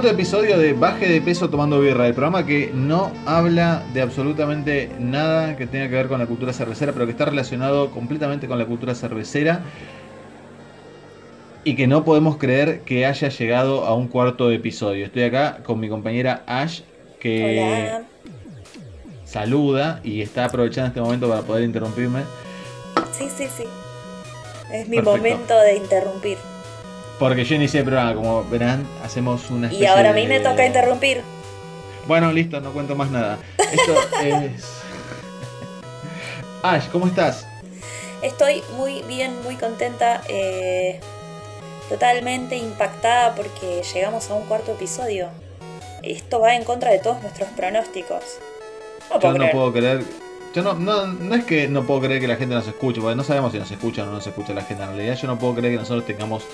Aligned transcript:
Cuarto 0.00 0.16
episodio 0.16 0.56
de 0.56 0.72
Baje 0.72 1.06
de 1.06 1.20
Peso 1.20 1.50
Tomando 1.50 1.78
Birra, 1.78 2.06
el 2.06 2.14
programa 2.14 2.46
que 2.46 2.70
no 2.72 3.12
habla 3.26 3.82
de 3.92 4.00
absolutamente 4.00 4.90
nada 4.98 5.58
que 5.58 5.66
tenga 5.66 5.90
que 5.90 5.94
ver 5.94 6.08
con 6.08 6.18
la 6.18 6.24
cultura 6.24 6.54
cervecera, 6.54 6.94
pero 6.94 7.04
que 7.04 7.12
está 7.12 7.26
relacionado 7.26 7.90
completamente 7.90 8.48
con 8.48 8.58
la 8.58 8.64
cultura 8.64 8.94
cervecera 8.94 9.60
y 11.64 11.76
que 11.76 11.86
no 11.86 12.02
podemos 12.02 12.38
creer 12.38 12.80
que 12.80 13.04
haya 13.04 13.28
llegado 13.28 13.84
a 13.84 13.94
un 13.94 14.08
cuarto 14.08 14.50
episodio. 14.50 15.04
Estoy 15.04 15.24
acá 15.24 15.58
con 15.64 15.78
mi 15.78 15.90
compañera 15.90 16.44
Ash, 16.46 16.80
que 17.18 17.60
Hola. 17.62 18.02
saluda 19.26 20.00
y 20.02 20.22
está 20.22 20.46
aprovechando 20.46 20.88
este 20.88 21.02
momento 21.02 21.28
para 21.28 21.42
poder 21.42 21.62
interrumpirme. 21.64 22.22
Sí, 23.12 23.28
sí, 23.28 23.48
sí. 23.54 23.64
Es 24.72 24.88
mi 24.88 24.96
Perfecto. 24.96 25.18
momento 25.18 25.58
de 25.58 25.76
interrumpir. 25.76 26.38
Porque 27.20 27.44
yo 27.44 27.54
inicié 27.54 27.80
el 27.80 27.86
programa, 27.86 28.14
como 28.14 28.44
verán, 28.48 28.84
hacemos 29.04 29.48
una 29.50 29.66
Y 29.68 29.72
especie 29.72 29.88
ahora 29.88 30.10
a 30.10 30.12
mí 30.14 30.26
me 30.26 30.40
toca 30.40 30.66
interrumpir. 30.66 31.22
Bueno, 32.08 32.32
listo, 32.32 32.60
no 32.60 32.72
cuento 32.72 32.96
más 32.96 33.10
nada. 33.10 33.38
Esto 33.58 33.94
es. 34.24 34.64
Ash, 36.62 36.88
¿cómo 36.90 37.06
estás? 37.06 37.46
Estoy 38.22 38.62
muy 38.76 39.02
bien, 39.02 39.34
muy 39.44 39.54
contenta. 39.56 40.22
eh, 40.28 40.98
totalmente 41.90 42.56
impactada 42.56 43.34
porque 43.34 43.82
llegamos 43.94 44.30
a 44.30 44.34
un 44.34 44.46
cuarto 44.46 44.72
episodio. 44.72 45.28
Esto 46.02 46.40
va 46.40 46.54
en 46.54 46.64
contra 46.64 46.90
de 46.90 47.00
todos 47.00 47.20
nuestros 47.20 47.48
pronósticos. 47.50 48.22
No 49.10 49.16
Yo 49.16 49.20
puedo 49.20 49.32
no 49.32 49.38
creer. 49.38 49.52
puedo 49.52 49.72
creer. 49.72 50.04
Yo 50.54 50.62
no, 50.62 50.74
no, 50.74 51.06
no 51.06 51.34
es 51.34 51.44
que 51.44 51.68
no 51.68 51.84
puedo 51.84 52.00
creer 52.00 52.20
que 52.20 52.28
la 52.28 52.36
gente 52.36 52.54
nos 52.54 52.66
escuche, 52.66 53.00
porque 53.00 53.16
no 53.16 53.24
sabemos 53.24 53.52
si 53.52 53.58
nos 53.58 53.70
escucha 53.70 54.04
o 54.04 54.06
no 54.06 54.12
nos 54.12 54.26
escucha 54.26 54.54
la 54.54 54.62
gente. 54.62 54.82
En 54.84 54.88
realidad, 54.90 55.16
yo 55.16 55.26
no 55.26 55.38
puedo 55.38 55.54
creer 55.56 55.74
que 55.74 55.78
nosotros 55.80 56.06
tengamos 56.06 56.44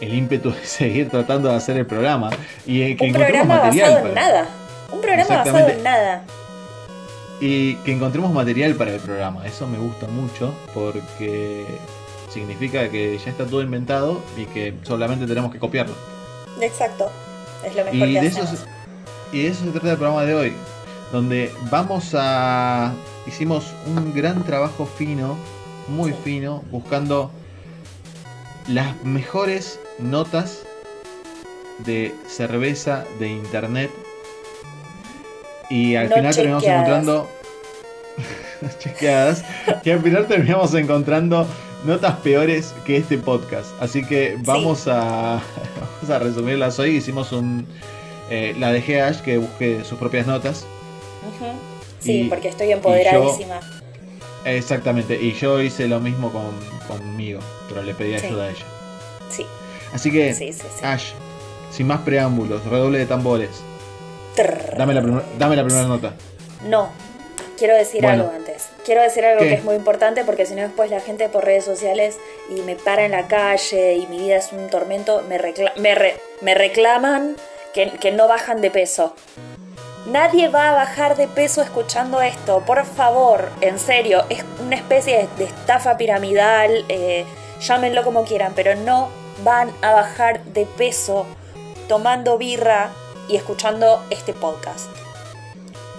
el 0.00 0.14
ímpetu 0.14 0.50
de 0.52 0.64
seguir 0.64 1.08
tratando 1.10 1.48
de 1.48 1.56
hacer 1.56 1.76
el 1.76 1.86
programa 1.86 2.30
y 2.66 2.82
eh, 2.82 2.96
que 2.96 3.04
Un 3.04 3.10
encontremos 3.10 3.46
programa 3.46 3.54
material. 3.64 3.88
basado 3.90 4.06
en 4.08 4.14
para- 4.14 4.26
nada. 4.28 4.46
Un 4.92 5.00
programa 5.00 5.36
basado 5.36 5.68
en 5.68 5.82
nada. 5.82 6.22
Y 7.40 7.74
que 7.76 7.92
encontremos 7.92 8.32
material 8.32 8.74
para 8.74 8.92
el 8.92 9.00
programa. 9.00 9.46
Eso 9.46 9.66
me 9.66 9.78
gusta 9.78 10.06
mucho 10.08 10.54
porque 10.74 11.64
significa 12.28 12.88
que 12.90 13.18
ya 13.24 13.30
está 13.30 13.46
todo 13.46 13.62
inventado 13.62 14.20
y 14.36 14.44
que 14.44 14.74
solamente 14.82 15.26
tenemos 15.26 15.50
que 15.52 15.58
copiarlo. 15.58 15.94
Exacto. 16.60 17.10
Es 17.64 17.74
lo 17.74 17.84
mejor 17.84 18.08
Y 18.08 18.14
que 18.14 18.20
de, 18.20 18.26
eso 18.26 18.46
se, 18.46 18.56
y 19.36 19.42
de 19.42 19.48
eso 19.48 19.64
se 19.64 19.70
trata 19.70 19.92
el 19.92 19.96
programa 19.96 20.24
de 20.24 20.34
hoy, 20.34 20.52
donde 21.12 21.52
vamos 21.70 22.14
a... 22.14 22.92
Hicimos 23.26 23.72
un 23.86 24.14
gran 24.14 24.42
trabajo 24.44 24.86
fino, 24.86 25.36
muy 25.88 26.10
Sí. 26.12 26.16
fino, 26.24 26.62
buscando 26.70 27.30
las 28.68 29.02
mejores 29.04 29.78
notas 29.98 30.62
de 31.78 32.14
cerveza 32.28 33.04
de 33.18 33.28
internet. 33.28 33.90
Y 35.70 35.94
al 35.96 36.08
No 36.08 36.16
final 36.16 36.34
terminamos 36.34 36.64
encontrando... 36.64 37.28
chequeadas. 38.78 39.44
Y 39.84 39.90
al 39.90 40.00
final 40.02 40.26
terminamos 40.26 40.74
encontrando 40.74 41.46
notas 41.84 42.16
peores 42.16 42.74
que 42.84 42.96
este 42.98 43.18
podcast. 43.18 43.68
Así 43.80 44.04
que 44.04 44.36
vamos 44.40 44.86
a, 44.88 45.40
vamos 45.80 46.10
a 46.10 46.18
resumirlas 46.18 46.78
hoy. 46.78 46.96
Hicimos 46.96 47.32
un... 47.32 47.66
eh, 48.30 48.54
la 48.58 48.72
dejé 48.72 49.00
a 49.00 49.08
Ash 49.08 49.20
que 49.20 49.38
busque 49.38 49.82
sus 49.84 49.98
propias 49.98 50.26
notas. 50.26 50.66
Sí, 52.00 52.22
y- 52.22 52.28
porque 52.28 52.48
estoy 52.48 52.72
empoderadísima. 52.72 53.60
Exactamente. 54.44 55.16
Y 55.20 55.32
yo 55.34 55.60
hice 55.60 55.86
lo 55.88 56.00
mismo 56.00 56.32
con, 56.32 56.50
conmigo. 56.88 57.40
Pero 57.68 57.82
le 57.82 57.94
pedí 57.94 58.18
Sí. 58.18 58.26
ayuda 58.26 58.44
a 58.44 58.50
ella. 58.50 58.64
Sí, 59.28 59.46
Así 59.92 60.10
que, 60.12 60.32
sí, 60.34 60.52
sí. 60.52 60.62
Ash, 60.82 61.12
sin 61.70 61.86
más 61.88 62.00
preámbulos, 62.02 62.64
redoble 62.66 62.98
de 62.98 63.06
tambores. 63.06 63.50
Trrr. 64.36 64.76
Dame 64.76 64.94
la, 64.94 65.22
dame 65.38 65.56
la 65.56 65.64
primera 65.64 65.86
nota. 65.86 66.14
No, 66.64 66.90
quiero 67.58 67.74
decir 67.74 68.00
Bueno. 68.02 68.24
algo 68.24 68.36
antes. 68.36 68.68
Quiero 68.84 69.02
decir 69.02 69.24
algo 69.24 69.40
¿Qué? 69.42 69.48
que 69.48 69.54
es 69.54 69.64
muy 69.64 69.74
importante 69.74 70.24
porque 70.24 70.46
si 70.46 70.54
no 70.54 70.62
después 70.62 70.90
la 70.90 71.00
gente 71.00 71.28
por 71.28 71.44
redes 71.44 71.64
sociales 71.64 72.18
y 72.48 72.60
me 72.62 72.76
para 72.76 73.04
en 73.04 73.10
la 73.12 73.26
calle 73.28 73.96
y 73.96 74.06
mi 74.06 74.18
vida 74.18 74.36
es 74.36 74.52
un 74.52 74.68
tormento, 74.70 75.22
me, 75.28 75.38
recla- 75.38 75.74
me, 75.76 75.94
re- 75.94 76.20
me 76.40 76.54
reclaman 76.54 77.36
que, 77.74 77.90
que 78.00 78.12
no 78.12 78.28
bajan 78.28 78.60
de 78.60 78.70
peso. 78.70 79.14
Nadie 80.06 80.48
va 80.48 80.70
a 80.70 80.72
bajar 80.74 81.16
de 81.16 81.28
peso 81.28 81.62
escuchando 81.62 82.20
esto, 82.22 82.60
por 82.66 82.84
favor, 82.86 83.50
en 83.60 83.78
serio, 83.78 84.24
es 84.30 84.44
una 84.60 84.76
especie 84.76 85.28
de, 85.36 85.44
estafa 85.44 85.96
piramidal, 85.98 86.84
eh, 86.88 87.26
llámenlo 87.60 88.02
como 88.02 88.24
quieran, 88.24 88.52
pero 88.56 88.74
no 88.76 89.10
van 89.44 89.70
a 89.82 89.92
bajar 89.92 90.42
de 90.44 90.64
peso 90.66 91.26
tomando 91.88 92.38
birra 92.38 92.90
y 93.28 93.36
escuchando 93.36 94.02
este 94.10 94.32
podcast. 94.32 94.88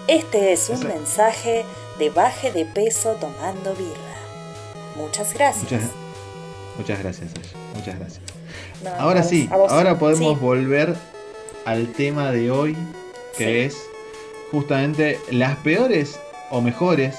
Este 0.08 0.52
es 0.52 0.70
un 0.70 0.86
mensaje 0.88 1.64
de 2.00 2.10
baje 2.10 2.52
de 2.52 2.66
peso 2.66 3.12
tomando 3.20 3.74
birra. 3.76 4.16
Muchas 4.96 5.34
gracias. 5.34 5.64
Muchas, 5.72 5.90
muchas 6.78 7.00
gracias, 7.00 7.30
Ash. 7.40 7.54
Muchas 7.76 8.00
gracias. 8.00 8.22
No, 8.84 8.90
Ahora 9.00 9.22
vos- 9.22 9.30
sí, 9.30 9.48
ahora 9.52 9.98
podemos 10.00 10.34
Sí, 10.34 10.40
volver 10.44 10.96
al 11.66 11.94
tema 11.94 12.32
de 12.32 12.50
hoy, 12.52 12.76
que 13.46 13.70
Sí. 13.70 13.76
es 13.76 13.86
justamente 14.52 15.20
las 15.32 15.58
peores 15.58 16.20
o 16.50 16.62
mejores 16.62 17.16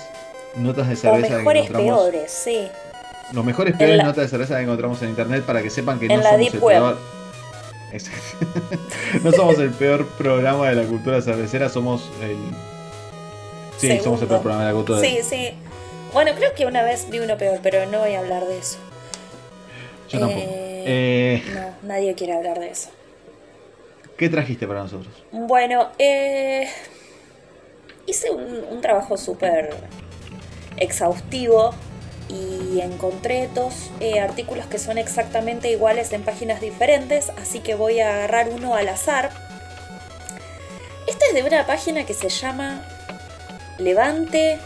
notas 0.56 0.88
de 0.88 0.94
o 0.94 0.96
cerveza 0.96 1.28
que 1.28 1.34
mejores 1.38 1.66
encontramos. 1.70 2.02
peores, 2.10 2.30
sí. 2.32 2.68
Los 3.32 3.44
mejores 3.44 3.76
peores 3.76 3.96
la- 3.96 4.04
notas 4.04 4.24
de 4.24 4.28
cerveza 4.28 4.56
que 4.56 4.62
encontramos 4.64 5.00
en 5.02 5.08
internet 5.10 5.44
para 5.44 5.62
que 5.62 5.70
sepan 5.70 5.98
que 5.98 6.06
En 6.06 6.16
no 6.16 6.22
somos 6.22 6.38
Deep 6.38 6.54
el 6.54 6.60
Web. 6.60 6.76
peor. 6.76 6.98
No 9.22 9.32
somos 9.32 9.58
el 9.58 9.70
peor 9.70 10.06
programa 10.16 10.68
de 10.70 10.76
la 10.76 10.82
cultura 10.84 11.20
cervecera, 11.20 11.68
somos 11.68 12.08
el. 12.22 12.36
Sí, 13.78 13.98
somos 14.02 14.22
el 14.22 14.28
peor 14.28 14.40
programa 14.40 14.64
de 14.66 14.70
la 14.70 14.76
cultura 14.76 15.00
Sí, 15.00 15.18
sí. 15.22 15.50
Bueno, 16.12 16.32
creo 16.36 16.54
que 16.54 16.66
una 16.66 16.82
vez 16.82 17.06
vi 17.10 17.18
uno 17.20 17.36
peor, 17.36 17.60
pero 17.62 17.84
no 17.86 17.98
voy 18.00 18.14
a 18.14 18.20
hablar 18.20 18.44
de 18.46 18.58
eso. 18.58 18.78
Yo 20.08 20.20
tampoco. 20.20 20.40
Eh, 20.40 20.82
Eh, 20.84 21.42
No, 21.54 21.88
nadie 21.88 22.14
quiere 22.14 22.32
hablar 22.36 22.58
de 22.58 22.70
eso. 22.70 22.88
¿Qué 24.22 24.28
trajiste 24.28 24.68
para 24.68 24.84
nosotros? 24.84 25.12
Bueno, 25.32 25.88
eh, 25.98 26.68
hice 28.06 28.30
un, 28.30 28.80
trabajo 28.80 29.16
súper 29.16 29.74
exhaustivo 30.76 31.74
y 32.28 32.80
encontré 32.82 33.48
dos 33.52 33.90
eh, 33.98 34.20
artículos 34.20 34.66
que 34.66 34.78
son 34.78 34.96
exactamente 34.96 35.72
iguales 35.72 36.12
en 36.12 36.22
páginas 36.22 36.60
diferentes, 36.60 37.30
así 37.30 37.58
que 37.58 37.74
voy 37.74 37.98
a 37.98 38.14
agarrar 38.14 38.48
uno 38.50 38.76
al 38.76 38.86
azar. 38.90 39.32
Este 41.08 41.24
es 41.26 41.34
de 41.34 41.42
una 41.42 41.66
página 41.66 42.06
que 42.06 42.14
se 42.14 42.28
llama 42.28 42.86
Levante. 43.78 44.60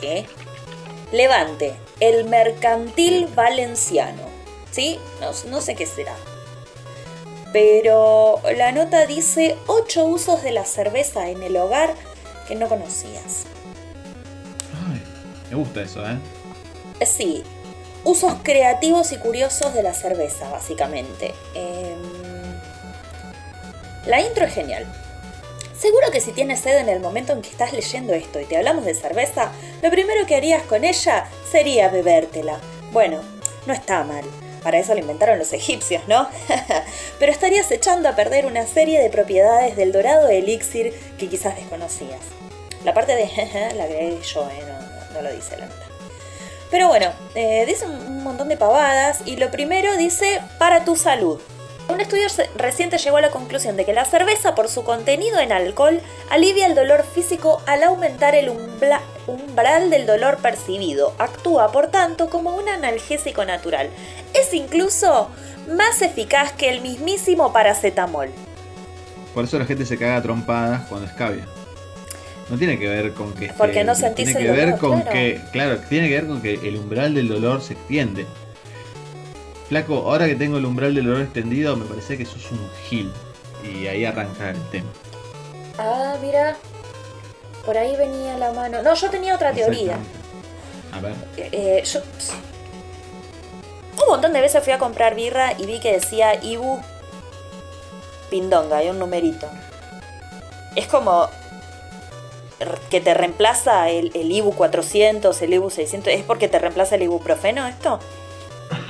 ¿Qué? 0.00 0.24
Levante, 1.12 1.74
el 2.00 2.24
mercantil 2.24 3.26
valenciano. 3.36 4.22
¿Sí? 4.70 4.98
No 5.50 5.60
sé 5.60 5.74
qué 5.74 5.84
será. 5.84 6.16
Pero 7.52 8.40
la 8.56 8.72
nota 8.72 9.06
dice 9.06 9.56
8 9.66 10.04
usos 10.04 10.42
de 10.42 10.52
la 10.52 10.64
cerveza 10.64 11.28
en 11.28 11.42
el 11.42 11.56
hogar 11.56 11.94
que 12.46 12.54
no 12.54 12.68
conocías. 12.68 13.44
Ay, 14.88 15.02
me 15.50 15.56
gusta 15.56 15.82
eso, 15.82 16.04
¿eh? 16.08 16.18
Sí, 17.04 17.42
usos 18.04 18.34
creativos 18.42 19.12
y 19.12 19.16
curiosos 19.16 19.74
de 19.74 19.82
la 19.82 19.94
cerveza, 19.94 20.48
básicamente. 20.50 21.34
Em, 21.54 21.98
la 24.06 24.20
intro 24.20 24.44
es 24.44 24.54
genial. 24.54 24.86
Seguro 25.78 26.10
que 26.10 26.20
si 26.20 26.32
tienes 26.32 26.60
sed 26.60 26.76
en 26.78 26.88
el 26.90 27.00
momento 27.00 27.32
en 27.32 27.40
que 27.40 27.48
estás 27.48 27.72
leyendo 27.72 28.12
esto 28.12 28.38
y 28.38 28.44
te 28.44 28.56
hablamos 28.56 28.84
de 28.84 28.94
cerveza, 28.94 29.50
lo 29.82 29.90
primero 29.90 30.26
que 30.26 30.36
harías 30.36 30.62
con 30.64 30.84
ella 30.84 31.26
sería 31.50 31.88
bebértela. 31.88 32.60
Bueno, 32.92 33.22
no 33.66 33.72
está 33.72 34.04
mal. 34.04 34.24
Para 34.62 34.78
eso 34.78 34.92
lo 34.94 35.00
inventaron 35.00 35.38
los 35.38 35.52
egipcios, 35.52 36.02
¿no? 36.06 36.28
Pero 37.18 37.32
estarías 37.32 37.70
echando 37.70 38.08
a 38.08 38.16
perder 38.16 38.46
una 38.46 38.66
serie 38.66 39.00
de 39.00 39.08
propiedades 39.10 39.76
del 39.76 39.92
dorado 39.92 40.28
elixir 40.28 40.92
que 41.18 41.28
quizás 41.28 41.56
desconocías. 41.56 42.20
La 42.84 42.92
parte 42.94 43.14
de 43.16 43.24
la 43.76 43.84
agregué 43.84 44.18
yo, 44.22 44.48
¿eh? 44.50 44.62
no, 44.66 45.14
no- 45.14 45.22
lo 45.22 45.32
dice 45.34 45.56
la 45.56 45.66
nota. 45.66 45.86
Pero 46.70 46.88
bueno, 46.88 47.12
eh, 47.34 47.64
dice 47.66 47.84
un 47.86 48.22
montón 48.22 48.48
de 48.48 48.56
pavadas 48.56 49.20
y 49.24 49.36
lo 49.36 49.50
primero 49.50 49.96
dice 49.96 50.40
para 50.58 50.84
tu 50.84 50.94
salud. 50.96 51.40
Un 51.92 52.00
estudio 52.00 52.26
reciente 52.56 52.98
llegó 52.98 53.16
a 53.16 53.20
la 53.20 53.30
conclusión 53.30 53.76
de 53.76 53.84
que 53.84 53.92
la 53.92 54.04
cerveza, 54.04 54.54
por 54.54 54.68
su 54.68 54.84
contenido 54.84 55.38
en 55.40 55.52
alcohol, 55.52 56.00
alivia 56.30 56.66
el 56.66 56.74
dolor 56.74 57.04
físico 57.04 57.62
al 57.66 57.82
aumentar 57.82 58.34
el 58.34 58.48
umbla- 58.48 59.00
umbral 59.26 59.90
del 59.90 60.06
dolor 60.06 60.38
percibido. 60.38 61.14
Actúa, 61.18 61.72
por 61.72 61.88
tanto, 61.88 62.30
como 62.30 62.54
un 62.56 62.68
analgésico 62.68 63.44
natural. 63.44 63.90
Es 64.34 64.54
incluso 64.54 65.28
más 65.68 66.00
eficaz 66.02 66.52
que 66.52 66.68
el 66.70 66.80
mismísimo 66.80 67.52
paracetamol. 67.52 68.28
Por 69.34 69.44
eso 69.44 69.58
la 69.58 69.64
gente 69.66 69.84
se 69.84 69.98
caga 69.98 70.16
a 70.16 70.22
trompadas 70.22 70.86
cuando 70.88 71.06
escabia. 71.06 71.46
No 72.48 72.56
tiene 72.58 72.78
que 72.78 72.88
ver 72.88 73.12
con 73.14 73.32
que. 73.34 73.46
esté- 73.46 73.56
Porque 73.58 73.84
no 73.84 73.94
sentís 73.94 74.26
Tiene 74.26 74.40
el 74.40 74.46
que 74.46 74.52
ver 74.52 74.78
con 74.78 75.00
claro. 75.02 75.12
que. 75.12 75.40
Claro, 75.52 75.78
tiene 75.88 76.08
que 76.08 76.14
ver 76.14 76.26
con 76.26 76.42
que 76.42 76.54
el 76.54 76.76
umbral 76.76 77.14
del 77.14 77.28
dolor 77.28 77.62
se 77.62 77.74
extiende. 77.74 78.26
Flaco, 79.70 80.10
ahora 80.10 80.26
que 80.26 80.34
tengo 80.34 80.58
el 80.58 80.64
umbral 80.66 80.96
del 80.96 81.06
dolor 81.06 81.22
extendido, 81.22 81.76
me 81.76 81.84
parece 81.84 82.18
que 82.18 82.26
sos 82.26 82.50
un 82.50 82.68
gil. 82.88 83.12
y 83.62 83.86
ahí 83.86 84.04
arranca 84.04 84.50
el 84.50 84.60
tema. 84.70 84.88
Ah, 85.78 86.16
mira. 86.20 86.56
Por 87.64 87.78
ahí 87.78 87.94
venía 87.94 88.36
la 88.36 88.52
mano. 88.52 88.82
No, 88.82 88.94
yo 88.94 89.08
tenía 89.10 89.32
otra 89.32 89.52
teoría. 89.52 89.96
A 90.90 90.98
ver. 90.98 91.14
Eh, 91.36 91.84
yo. 91.84 92.00
Un 94.02 94.08
montón 94.08 94.32
de 94.32 94.40
veces 94.40 94.64
fui 94.64 94.72
a 94.72 94.78
comprar 94.80 95.14
birra 95.14 95.52
y 95.56 95.66
vi 95.66 95.78
que 95.78 95.92
decía 95.92 96.42
Ibu 96.42 96.80
Pindonga, 98.28 98.78
hay 98.78 98.88
un 98.88 98.98
numerito. 98.98 99.46
Es 100.74 100.88
como 100.88 101.28
que 102.90 103.00
te 103.00 103.14
reemplaza 103.14 103.88
el, 103.88 104.10
el 104.14 104.32
Ibu 104.32 104.52
400, 104.52 105.40
el 105.42 105.54
Ibu 105.54 105.70
600. 105.70 106.12
¿Es 106.12 106.24
porque 106.24 106.48
te 106.48 106.58
reemplaza 106.58 106.96
el 106.96 107.02
ibuprofeno 107.02 107.68
esto? 107.68 108.00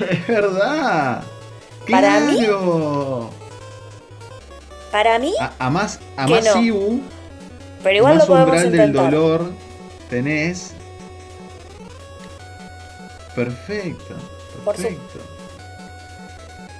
Es 0.09 0.27
verdad. 0.27 1.23
Para 1.89 2.19
mí. 2.21 2.37
¡Claro! 2.37 3.29
Para 4.91 5.19
mí, 5.19 5.33
A, 5.39 5.51
a 5.57 5.69
más, 5.69 5.99
a 6.17 6.25
Que 6.25 6.33
más 6.35 6.43
no. 6.55 6.61
Ibu, 6.61 7.01
pero 7.81 7.95
igual 7.95 8.15
más 8.15 8.23
lo 8.23 8.27
podemos 8.27 8.49
umbral 8.53 8.71
del 8.71 8.91
dolor 8.93 9.51
tenés. 10.09 10.73
Perfecto. 13.35 14.15
Por 14.65 14.75
su- 14.75 14.81
Perfecto. 14.83 15.19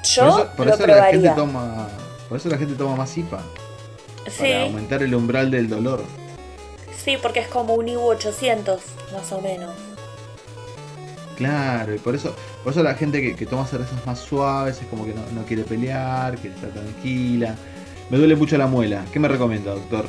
Yo 0.04 0.24
por 0.24 0.40
eso, 0.40 0.50
por 0.58 0.66
lo 0.68 0.74
eso 0.74 0.88
la 0.88 1.06
gente 1.06 1.30
toma. 1.36 1.88
Por 2.28 2.38
eso 2.38 2.50
la 2.50 2.58
gente 2.58 2.74
toma 2.76 2.96
más 2.98 3.18
IPA. 3.18 3.42
Sí, 4.30 4.40
Para 4.44 4.64
aumentar 4.64 5.04
el 5.04 5.16
umbral 5.16 5.50
del 5.52 5.70
dolor. 5.70 6.04
sí, 7.04 7.18
porque 7.22 7.40
es 7.40 7.48
como 7.48 7.74
un 7.76 7.88
Ibu 7.88 8.04
800, 8.04 8.82
más 9.14 9.32
o 9.32 9.42
menos. 9.42 9.72
Claro, 11.42 11.96
y 11.96 11.98
por 11.98 12.14
eso, 12.14 12.36
por 12.64 12.72
eso 12.72 12.84
la 12.84 12.94
gente 12.94 13.20
que, 13.20 13.36
que 13.36 13.48
toma 13.48 13.66
cervezas 13.66 14.06
más 14.06 14.20
suaves 14.20 14.80
es 14.80 14.86
como 14.88 15.06
que 15.06 15.14
no, 15.16 15.22
no 15.34 15.44
quiere 15.44 15.64
pelear, 15.64 16.36
quiere 16.38 16.56
estar 16.56 16.70
tranquila. 16.70 17.56
Me 18.12 18.18
duele 18.20 18.36
mucho 18.36 18.58
la 18.60 18.68
muela. 18.68 19.04
¿Qué 19.12 19.20
me 19.20 19.28
recomienda, 19.28 19.72
doctor? 19.74 20.06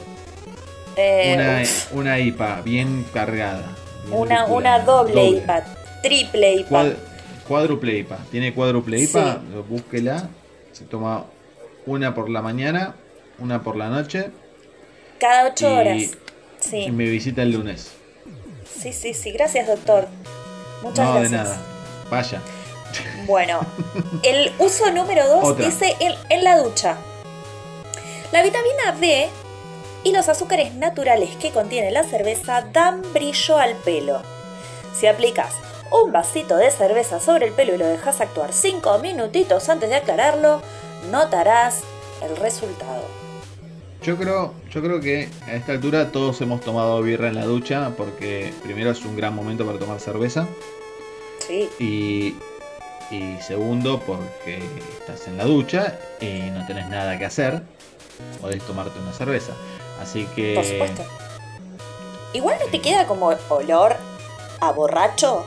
Eh, 0.96 1.32
Una, 1.34 1.62
uf, 1.62 1.93
una 1.94 2.19
IPA 2.19 2.61
bien 2.61 3.06
cargada. 3.14 3.64
bien 4.06 4.19
una, 4.19 4.44
una 4.44 4.79
doble, 4.81 5.25
IPA, 5.26 5.64
triple 6.02 6.55
IPA. 6.56 6.69
Cuad- 6.69 6.96
cuádruple 7.49 7.96
IPA. 8.00 8.19
¿Tiene 8.31 8.52
cuádruple 8.52 9.00
IPA? 9.00 9.32
Sí. 9.40 9.56
Búsquela. 9.70 10.28
Se 10.73 10.85
toma 10.85 11.25
una 11.87 12.14
por 12.14 12.28
la 12.28 12.43
mañana, 12.43 12.94
una 13.38 13.62
por 13.62 13.76
la 13.76 13.88
noche 13.88 14.31
Cada 15.19 15.49
ocho 15.49 15.70
y- 15.70 15.75
horas. 15.78 15.96
y 16.02 16.11
Sí, 16.61 16.90
me 16.90 17.05
visita 17.08 17.40
el 17.43 17.52
lunes. 17.52 17.90
sí, 18.70 18.93
sí, 18.93 19.14
sí. 19.14 19.32
Gracias, 19.32 19.67
doctor. 19.67 20.08
Muchas 20.82 21.05
no, 21.06 21.12
gracias. 21.14 21.31
de 21.31 21.37
nada. 21.37 21.56
Vaya. 22.11 22.40
Bueno, 23.26 23.61
el 24.23 24.52
uso 24.58 24.90
número 24.90 25.26
2 25.29 25.44
Otra. 25.44 25.67
dice 25.67 25.96
en, 26.00 26.14
en 26.29 26.44
la 26.44 26.58
ducha. 26.58 26.96
La 28.32 28.43
vitamina 28.43 28.93
D 29.00 29.29
y 30.05 30.12
los 30.12 30.29
azúcares 30.29 30.75
naturales 30.75 31.37
que 31.37 31.50
contiene 31.50 31.90
la 31.90 32.05
cerveza 32.05 32.62
dan 32.73 33.02
brillo 33.12 33.58
al 33.58 33.75
pelo. 33.76 34.23
Si 34.94 35.06
aplicas 35.06 35.55
un 35.90 36.12
vasito 36.12 36.56
de 36.56 36.70
cerveza 36.70 37.20
sobre 37.20 37.46
el 37.46 37.52
pelo 37.52 37.75
y 37.75 37.78
lo 37.78 37.87
dejas 37.87 38.20
actuar 38.20 38.52
5 38.52 38.99
minutitos 38.99 39.69
antes 39.69 39.90
de 39.90 39.96
aclararlo, 39.96 40.62
notarás 41.11 41.81
el 42.23 42.37
resultado. 42.37 43.21
Yo 44.02 44.16
creo, 44.16 44.52
yo 44.70 44.82
creo 44.82 45.00
que 45.00 45.28
a 45.46 45.54
esta 45.54 45.72
altura 45.72 46.10
todos 46.10 46.40
hemos 46.40 46.60
tomado 46.60 47.00
birra 47.02 47.28
en 47.28 47.37
la 47.37 47.44
ducha 47.44 47.93
porque 47.96 48.52
primero 48.64 48.90
es 48.90 49.04
un 49.04 49.16
gran 49.16 49.34
momento 49.34 49.64
para 49.64 49.78
tomar 49.78 50.00
cerveza 50.00 50.46
Sí, 51.46 51.69
y, 51.78 52.34
y 53.14 53.37
segundo 53.40 54.00
porque 54.00 54.58
estás 54.99 55.26
en 55.28 55.37
la 55.38 55.44
ducha 55.44 55.99
y 56.20 56.50
no 56.50 56.66
tenés 56.66 56.88
nada 56.88 57.16
que 57.19 57.25
hacer, 57.26 57.62
podés 58.40 58.62
tomarte 58.62 58.99
una 59.00 59.12
cerveza. 59.12 59.52
Así 60.00 60.26
que 60.37 60.54
por 60.54 60.64
supuesto. 60.64 61.02
Igual 62.32 62.56
no 62.64 62.66
te 62.70 62.81
queda 62.81 63.06
como 63.06 63.32
olor 63.50 63.96
a 64.60 64.70
borracho. 64.72 65.44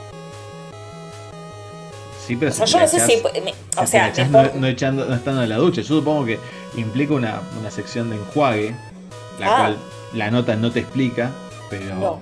sí, 2.26 2.36
pero 2.36 2.52
O 2.52 2.54
sea, 2.54 2.66
si 2.66 2.72
yo 2.74 2.78
te 2.78 2.84
no 2.84 2.88
sé 2.90 2.96
echás- 2.98 3.06
si. 3.34 3.40
me- 3.40 3.52
si 3.52 3.56
o 3.76 3.80
te 3.80 3.86
sea, 3.86 4.02
la 4.02 4.08
echás 4.10 4.30
me 4.30 4.38
no, 4.42 4.48
pongo- 4.48 4.60
no 4.60 4.66
echando, 4.66 5.04
no 5.06 5.14
estando 5.14 5.42
en 5.42 5.48
la 5.48 5.56
ducha. 5.56 5.80
Yo 5.80 5.88
supongo 5.96 6.24
que 6.26 6.38
implica 6.76 7.14
una, 7.14 7.40
una 7.58 7.70
sección 7.70 8.10
de 8.10 8.16
enjuague, 8.16 8.74
la 9.40 9.46
Ah. 9.46 9.58
cual 9.58 9.78
la 10.12 10.30
nota 10.30 10.56
no 10.56 10.70
te 10.70 10.80
explica, 10.80 11.30
pero 11.70 11.94
No. 11.96 12.20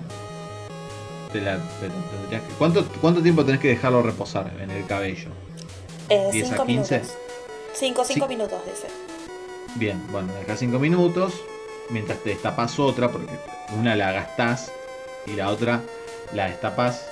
te 1.31 1.41
la- 1.41 1.57
te- 1.57 1.89
tendrías 2.19 2.41
que- 2.43 2.53
¿cuánto, 2.57 2.85
¿Cuánto 3.01 3.21
tiempo 3.21 3.43
tenés 3.45 3.61
que 3.61 3.67
dejarlo 3.69 4.01
reposar 4.01 4.51
en 4.59 4.71
el 4.71 4.85
cabello? 4.85 5.29
Eh, 6.09 6.29
10 6.31 6.45
a 6.45 6.49
cinco 6.51 6.65
15. 6.65 6.95
minutos. 6.99 7.17
5 7.73 8.03
cinco 8.05 8.25
Sí. 8.27 8.29
minutos, 8.35 8.59
dice. 8.65 8.87
Bien, 9.75 10.01
bueno, 10.11 10.31
dejas 10.39 10.59
5 10.59 10.79
minutos 10.79 11.33
mientras 11.89 12.19
te 12.19 12.29
destapas 12.29 12.79
otra, 12.79 13.09
porque 13.11 13.27
una 13.77 13.95
la 13.95 14.11
gastás 14.13 14.71
y 15.25 15.31
la 15.31 15.49
otra 15.49 15.81
la 16.33 16.45
destapas. 16.47 17.05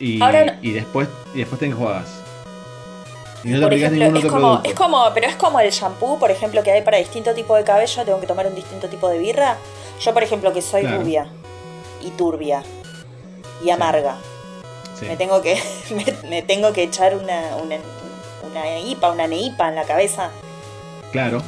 Y, 0.00 0.18
no- 0.18 0.28
y 0.62 0.72
después 0.72 1.08
y 1.34 1.38
después 1.38 1.60
te 1.60 1.66
enjuagas. 1.66 2.08
Y 3.44 3.48
no 3.50 3.58
te 3.58 3.64
Por 3.64 3.74
ejemplo, 3.74 3.98
ningún 4.04 4.16
es 4.16 4.24
otro 4.24 4.40
como, 4.40 4.60
es 4.64 4.74
como, 4.74 5.10
pero 5.14 5.26
es 5.28 5.36
como 5.36 5.60
el 5.60 5.70
shampoo, 5.70 6.18
por 6.18 6.30
ejemplo, 6.30 6.62
que 6.62 6.72
hay 6.72 6.82
para 6.82 6.96
distinto 6.98 7.34
tipo 7.34 7.54
de 7.56 7.62
cabello, 7.64 8.04
tengo 8.04 8.20
que 8.20 8.26
tomar 8.26 8.46
un 8.46 8.54
distinto 8.54 8.88
tipo 8.88 9.08
de 9.08 9.18
birra. 9.18 9.56
Yo, 10.00 10.14
por 10.14 10.22
ejemplo, 10.22 10.52
que 10.52 10.62
soy 10.62 10.80
Claro. 10.82 10.98
rubia 11.02 11.26
y 12.02 12.10
turbia 12.10 12.62
y 13.62 13.70
amarga, 13.70 14.16
Sí. 14.98 15.06
me 15.06 15.16
tengo 15.16 15.42
que 15.42 15.60
me, 15.90 16.28
me 16.28 16.42
tengo 16.42 16.72
que 16.72 16.84
echar 16.84 17.16
una, 17.16 17.56
una, 17.62 17.76
una 18.50 18.78
IPA, 18.78 19.10
una 19.10 19.26
neipa 19.26 19.68
en 19.68 19.74
la 19.76 19.84
cabeza. 19.84 20.30
Claro. 21.12 21.42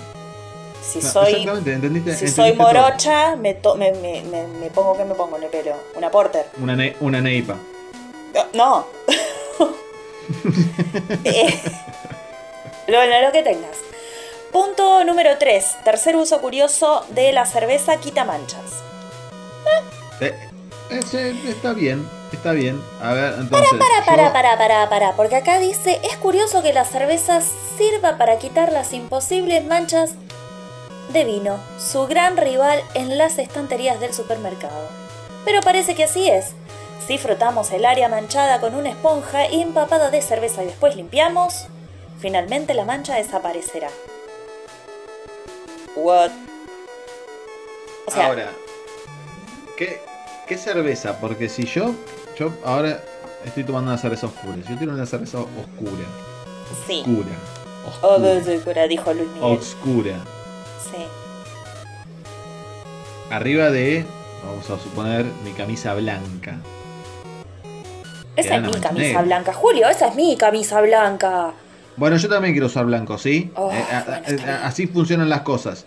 Si 0.83 1.01
No, 1.01 1.09
soy 1.11 1.31
Exactamente, 1.33 1.73
entendiste. 1.73 2.11
si 2.15 2.25
entendiste 2.27 2.43
soy 2.43 2.53
morocha, 2.53 3.37
me, 3.37 3.55
to- 3.55 3.75
me, 3.75 3.93
me, 3.93 4.23
me, 4.23 4.47
me 4.47 4.71
pongo, 4.71 4.97
¿qué 4.97 5.05
me 5.05 5.15
pongo 5.15 5.37
en 5.39 5.45
el 5.45 5.49
pelo? 5.51 5.73
Una 5.97 6.11
porter. 6.11 6.47
Una, 6.63 6.77
ne- 6.77 6.95
una 7.01 7.21
neipa. 7.21 7.57
No. 8.53 8.87
Eh, 11.25 11.61
Bueno, 12.89 13.21
lo 13.23 13.33
que 13.33 13.43
tengas. 13.43 13.77
Punto 14.53 15.05
número 15.05 15.39
3. 15.39 15.79
Tercer 15.85 16.17
uso 16.17 16.41
curioso 16.41 17.05
de 17.11 17.33
la 17.33 17.45
cerveza 17.47 17.97
quita 17.99 18.25
manchas. 18.25 18.83
Eh, 20.21 20.33
eh, 20.91 21.35
está 21.49 21.73
bien, 21.73 22.09
está 22.33 22.53
bien. 22.53 22.81
A 23.03 23.13
ver, 23.13 23.35
entonces. 23.39 23.69
Para, 23.71 23.99
yo- 23.99 24.07
para, 24.07 24.33
para, 24.33 24.57
para, 24.59 24.89
para, 24.89 25.13
porque 25.17 25.37
acá 25.37 25.59
dice, 25.59 26.01
es 26.05 26.17
curioso 26.17 26.63
que 26.63 26.73
la 26.73 26.85
cerveza 26.85 27.41
sirva 27.77 28.17
para 28.19 28.39
quitar 28.39 28.73
las 28.73 28.93
imposibles 28.93 29.65
manchas 29.67 30.13
de 31.09 31.25
vino, 31.25 31.59
su 31.79 32.07
gran 32.07 32.37
rival 32.37 32.83
en 32.95 33.19
las 33.19 33.39
estanterías 33.39 34.01
del 34.01 34.15
supermercado. 34.15 34.89
Pero 35.45 35.61
parece 35.63 35.95
que 35.95 36.05
así 36.05 36.29
es. 36.29 36.53
Si 37.07 37.19
frotamos 37.19 37.71
el 37.71 37.85
área 37.85 38.09
manchada 38.09 38.61
con 38.61 38.75
una 38.75 38.91
esponja 38.91 39.47
empapada 39.47 40.11
de 40.11 40.23
cerveza 40.23 40.63
y 40.63 40.67
después 40.67 40.97
limpiamos, 40.97 41.67
finalmente 42.19 42.75
la 42.75 42.85
mancha 42.85 43.15
desaparecerá. 43.15 43.89
What? 45.95 46.31
O 48.07 48.11
sea, 48.11 48.27
Ahora, 48.27 48.51
¿qué, 49.77 50.01
¿qué 50.49 50.59
cerveza? 50.59 51.19
Porque 51.21 51.49
si 51.49 51.65
yo, 51.65 51.93
yo 52.39 52.51
ahora 52.65 53.01
estoy 53.45 53.65
tomando 53.65 53.91
una 53.93 53.99
cerveza 54.01 54.27
oscura. 54.27 54.57
Si 54.67 54.73
yo 54.73 54.79
tengo 54.79 54.93
una 54.93 55.07
cerveza 55.07 55.39
oscura, 55.39 56.05
sí. 56.87 57.01
oscura, 57.01 57.37
Oh, 58.03 58.09
oscura, 58.09 58.19
de 58.35 58.45
segura, 58.45 58.87
dijo 58.89 59.15
Luis 59.15 59.29
Miguel. 59.29 59.43
oscura, 59.59 60.17
Sí. 60.91 61.07
arriba 63.31 63.71
de, 63.71 64.05
vamos 64.45 64.69
a 64.71 64.79
suponer, 64.83 65.25
mi 65.45 65.53
camisa 65.53 65.95
blanca. 65.95 66.57
Esa 68.37 68.57
es 68.57 68.63
mi 68.63 68.73
camisa 68.81 69.23
blanca, 69.23 69.53
Julio, 69.53 69.89
esa 69.89 70.09
es 70.09 70.15
mi 70.15 70.37
camisa 70.37 70.81
blanca. 70.81 71.53
Bueno, 71.97 72.17
yo 72.17 72.29
también 72.29 72.53
quiero 72.53 72.67
usar 72.67 72.85
blanco, 72.85 73.17
¿sí? 73.17 73.51
Oh, 73.57 73.71
Eh, 73.73 73.83
bueno, 74.07 74.13
a- 74.27 74.31
bien. 74.31 74.49
así 74.63 74.87
funcionan 74.87 75.29
las 75.31 75.41
cosas. 75.41 75.87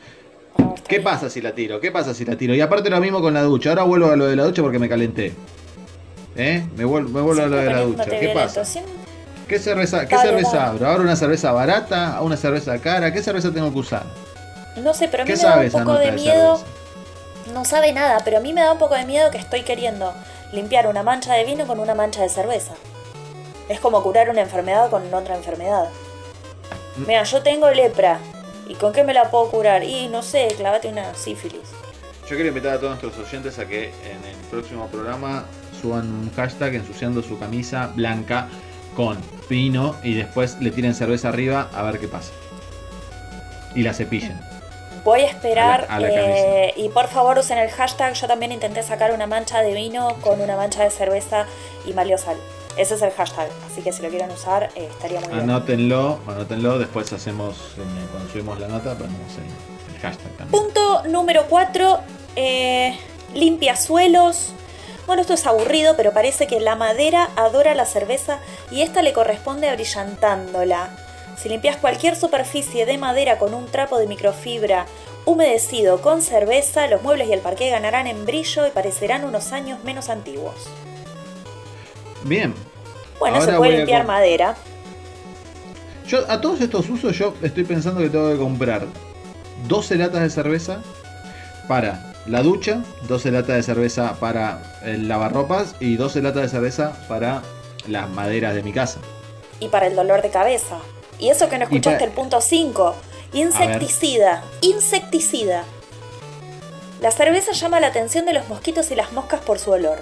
Oh, 0.58 0.74
¿Qué 0.88 0.96
bien. 0.98 1.04
pasa 1.04 1.30
si 1.30 1.40
la 1.42 1.54
tiro? 1.54 1.80
¿Qué 1.80 1.92
pasa 1.92 2.14
si 2.16 2.26
la 2.26 2.36
tiro? 2.36 2.56
Y 2.56 2.62
aparte 2.62 2.90
lo 2.90 3.00
mismo 3.00 3.22
con 3.22 3.34
la 3.36 3.44
ducha. 3.44 3.70
Ahora 3.70 3.84
vuelvo 3.84 4.12
a 4.12 4.16
lo 4.16 4.26
de 4.26 4.36
la 4.36 4.44
ducha 4.44 4.64
porque 4.64 4.80
me 4.80 4.90
calenté. 4.90 5.34
¿Eh? 6.36 6.66
Me 6.76 6.86
vuelvo, 6.86 7.10
me 7.10 7.22
vuelvo 7.22 7.44
a 7.44 7.48
lo 7.48 7.56
de 7.58 7.70
la 7.72 7.82
ducha. 7.82 8.06
¿Qué 8.06 8.30
pasa? 8.34 8.64
¿Qué 9.48 9.60
cerveza, 9.60 10.08
qué 10.08 10.18
cerveza 10.18 10.68
abro? 10.68 10.88
¿Ahora 10.88 11.02
una 11.04 11.16
cerveza 11.16 11.52
barata? 11.52 12.20
¿Una 12.22 12.38
cerveza 12.38 12.78
cara? 12.80 13.12
¿Qué 13.14 13.22
cerveza 13.22 13.52
tengo 13.52 13.72
que 13.72 13.80
usar? 13.80 14.04
No 14.84 14.94
sé, 14.94 15.08
pero 15.10 15.24
a 15.24 15.26
mí 15.26 15.32
¿Qué 15.34 15.38
me 15.38 15.44
da 15.44 15.60
un 15.60 15.70
poco 15.72 16.00
de 16.00 16.12
miedo. 16.12 16.60
No 17.54 17.66
sabe 17.66 17.92
nada, 17.94 18.20
pero 18.24 18.38
a 18.38 18.42
mí 18.42 18.54
me 18.54 18.62
da 18.62 18.72
un 18.72 18.78
poco 18.80 18.96
de 18.96 19.06
miedo 19.06 19.30
que 19.32 19.38
estoy 19.40 19.62
queriendo 19.64 20.14
limpiar 20.52 20.88
una 20.88 21.04
mancha 21.04 21.34
de 21.34 21.46
vino 21.46 21.68
con 21.68 21.80
una 21.80 21.96
mancha 21.96 22.22
de 22.22 22.30
cerveza. 22.30 22.74
Es 23.68 23.80
como 23.80 24.02
curar 24.02 24.30
una 24.30 24.42
enfermedad 24.42 24.90
con 24.90 25.14
otra 25.14 25.36
enfermedad. 25.36 25.90
Mm. 26.98 27.08
Mira, 27.08 27.24
yo 27.24 27.42
tengo 27.44 27.70
lepra. 27.72 28.20
¿Y 28.68 28.76
con 28.76 28.94
qué 28.94 29.04
me 29.04 29.14
la 29.14 29.32
puedo 29.32 29.50
curar? 29.50 29.84
Y 29.84 30.08
no 30.08 30.22
sé, 30.22 30.48
clavate 30.56 30.90
una 30.90 31.14
sífilis. 31.16 31.72
Yo 32.28 32.36
quiero 32.36 32.50
invitar 32.50 32.74
a 32.74 32.80
todos 32.80 33.02
nuestros 33.02 33.28
oyentes 33.28 33.58
a 33.58 33.68
que 33.68 33.86
en 33.86 34.24
el 34.24 34.36
próximo 34.52 34.88
programa 34.88 35.46
suban 35.82 36.08
un 36.08 36.32
hashtag 36.36 36.76
ensuciando 36.76 37.24
su 37.24 37.40
camisa 37.40 37.92
blanca 37.96 38.48
con 38.96 39.18
vino 39.50 39.96
y 40.04 40.14
después 40.14 40.60
le 40.62 40.70
tiren 40.70 40.94
cerveza 40.94 41.30
arriba 41.30 41.70
a 41.74 41.82
ver 41.84 42.00
qué 42.00 42.08
pasa. 42.08 42.32
y 43.76 43.84
la 43.84 43.94
cepillen. 43.94 44.59
Voy 45.04 45.22
a 45.22 45.28
esperar 45.28 45.88
eh, 46.02 46.74
y 46.76 46.90
por 46.90 47.08
favor 47.08 47.38
usen 47.38 47.58
el 47.58 47.70
hashtag. 47.70 48.14
Yo 48.14 48.28
también 48.28 48.52
intenté 48.52 48.84
sacar 48.84 49.14
una 49.14 49.28
mancha 49.28 49.62
de 49.62 49.74
vino 49.74 50.16
con 50.22 50.42
una 50.42 50.56
mancha 50.56 50.84
de 50.84 50.90
cerveza 50.90 51.46
y 51.86 51.94
malió 51.94 52.18
sal. 52.18 52.38
Ese 52.78 52.96
es 52.96 53.02
el 53.02 53.12
hashtag, 53.12 53.50
así 53.70 53.82
que 53.82 53.92
si 53.92 54.02
lo 54.02 54.10
quieren 54.10 54.32
usar 54.32 54.70
eh, 54.76 54.88
estaría 54.90 55.20
muy 55.22 55.38
anótenlo, 55.38 56.20
bien. 56.26 56.38
Anótenlo, 56.38 56.80
después 56.80 57.12
hacemos, 57.12 57.74
cuando 58.12 58.30
subimos 58.32 58.60
la 58.60 58.68
nota, 58.68 58.96
ponemos 58.96 59.34
el 59.38 60.00
hashtag 60.00 60.32
también. 60.38 60.50
Punto 60.64 61.04
número 61.08 61.46
4, 61.50 62.00
eh, 62.36 62.98
limpia 63.34 63.76
suelos. 63.76 64.54
Bueno, 65.08 65.24
esto 65.24 65.34
es 65.34 65.46
aburrido, 65.48 65.96
pero 65.98 66.14
parece 66.14 66.48
que 66.48 66.60
la 66.60 66.76
madera 66.76 67.30
adora 67.36 67.74
la 67.74 67.86
cerveza 67.86 68.40
y 68.72 68.84
esta 68.84 69.02
le 69.02 69.12
corresponde 69.12 69.68
abrillantándola. 69.68 70.92
Si 71.42 71.48
limpias 71.48 71.78
cualquier 71.78 72.18
superficie 72.18 72.86
de 72.86 72.98
madera 72.98 73.38
con 73.38 73.54
un 73.54 73.66
trapo 73.66 73.98
de 73.98 74.08
microfibra 74.08 74.86
humedecido 75.24 76.02
con 76.02 76.22
cerveza, 76.22 76.88
los 76.88 77.02
muebles 77.02 77.30
y 77.30 77.34
el 77.34 77.40
parqué 77.40 77.70
ganarán 77.70 78.08
en 78.08 78.26
brillo 78.26 78.68
y 78.68 78.72
parecerán 78.72 79.24
unos 79.24 79.54
años 79.54 79.82
menos 79.86 80.10
antiguos. 80.10 80.68
Bien. 82.24 82.54
Bueno, 83.20 83.40
se 83.40 83.54
puede 83.54 83.78
limpiar 83.78 84.06
madera. 84.06 84.56
Yo 86.08 86.30
a 86.30 86.42
todos 86.42 86.60
estos 86.60 86.90
usos 86.90 87.18
yo 87.18 87.34
estoy 87.42 87.64
pensando 87.64 88.02
que 88.02 88.10
tengo 88.10 88.32
que 88.32 88.38
comprar 88.38 88.86
12 89.68 89.96
latas 89.96 90.22
de 90.22 90.30
cerveza 90.30 90.82
para 91.70 92.14
la 92.26 92.42
ducha, 92.42 92.82
12 93.08 93.32
latas 93.32 93.56
de 93.56 93.64
cerveza 93.64 94.16
para 94.20 94.82
el 94.84 95.08
lavarropas 95.08 95.76
y 95.80 95.96
12 95.96 96.22
latas 96.22 96.44
de 96.44 96.50
cerveza 96.50 96.94
para 97.08 97.44
las 97.88 98.10
maderas 98.10 98.56
de 98.56 98.64
mi 98.64 98.74
casa. 98.74 99.00
Y 99.62 99.70
para 99.70 99.88
el 99.88 99.96
dolor 99.96 100.22
de 100.22 100.32
cabeza. 100.32 100.80
Y 101.20 101.30
eso 101.30 101.50
que 101.50 101.58
no 101.58 101.66
escuchaste 101.66 102.04
el 102.04 102.12
punto 102.12 102.42
5. 102.42 102.96
Insecticida. 103.34 104.44
Insecticida. 104.62 105.64
La 107.02 107.12
cerveza 107.12 107.52
llama 107.52 107.80
la 107.80 107.88
atención 107.88 108.26
de 108.26 108.34
los 108.34 108.48
mosquitos 108.50 108.90
y 108.92 108.96
las 108.96 109.12
moscas 109.12 109.42
por 109.42 109.60
su 109.60 109.72
olor. 109.72 110.00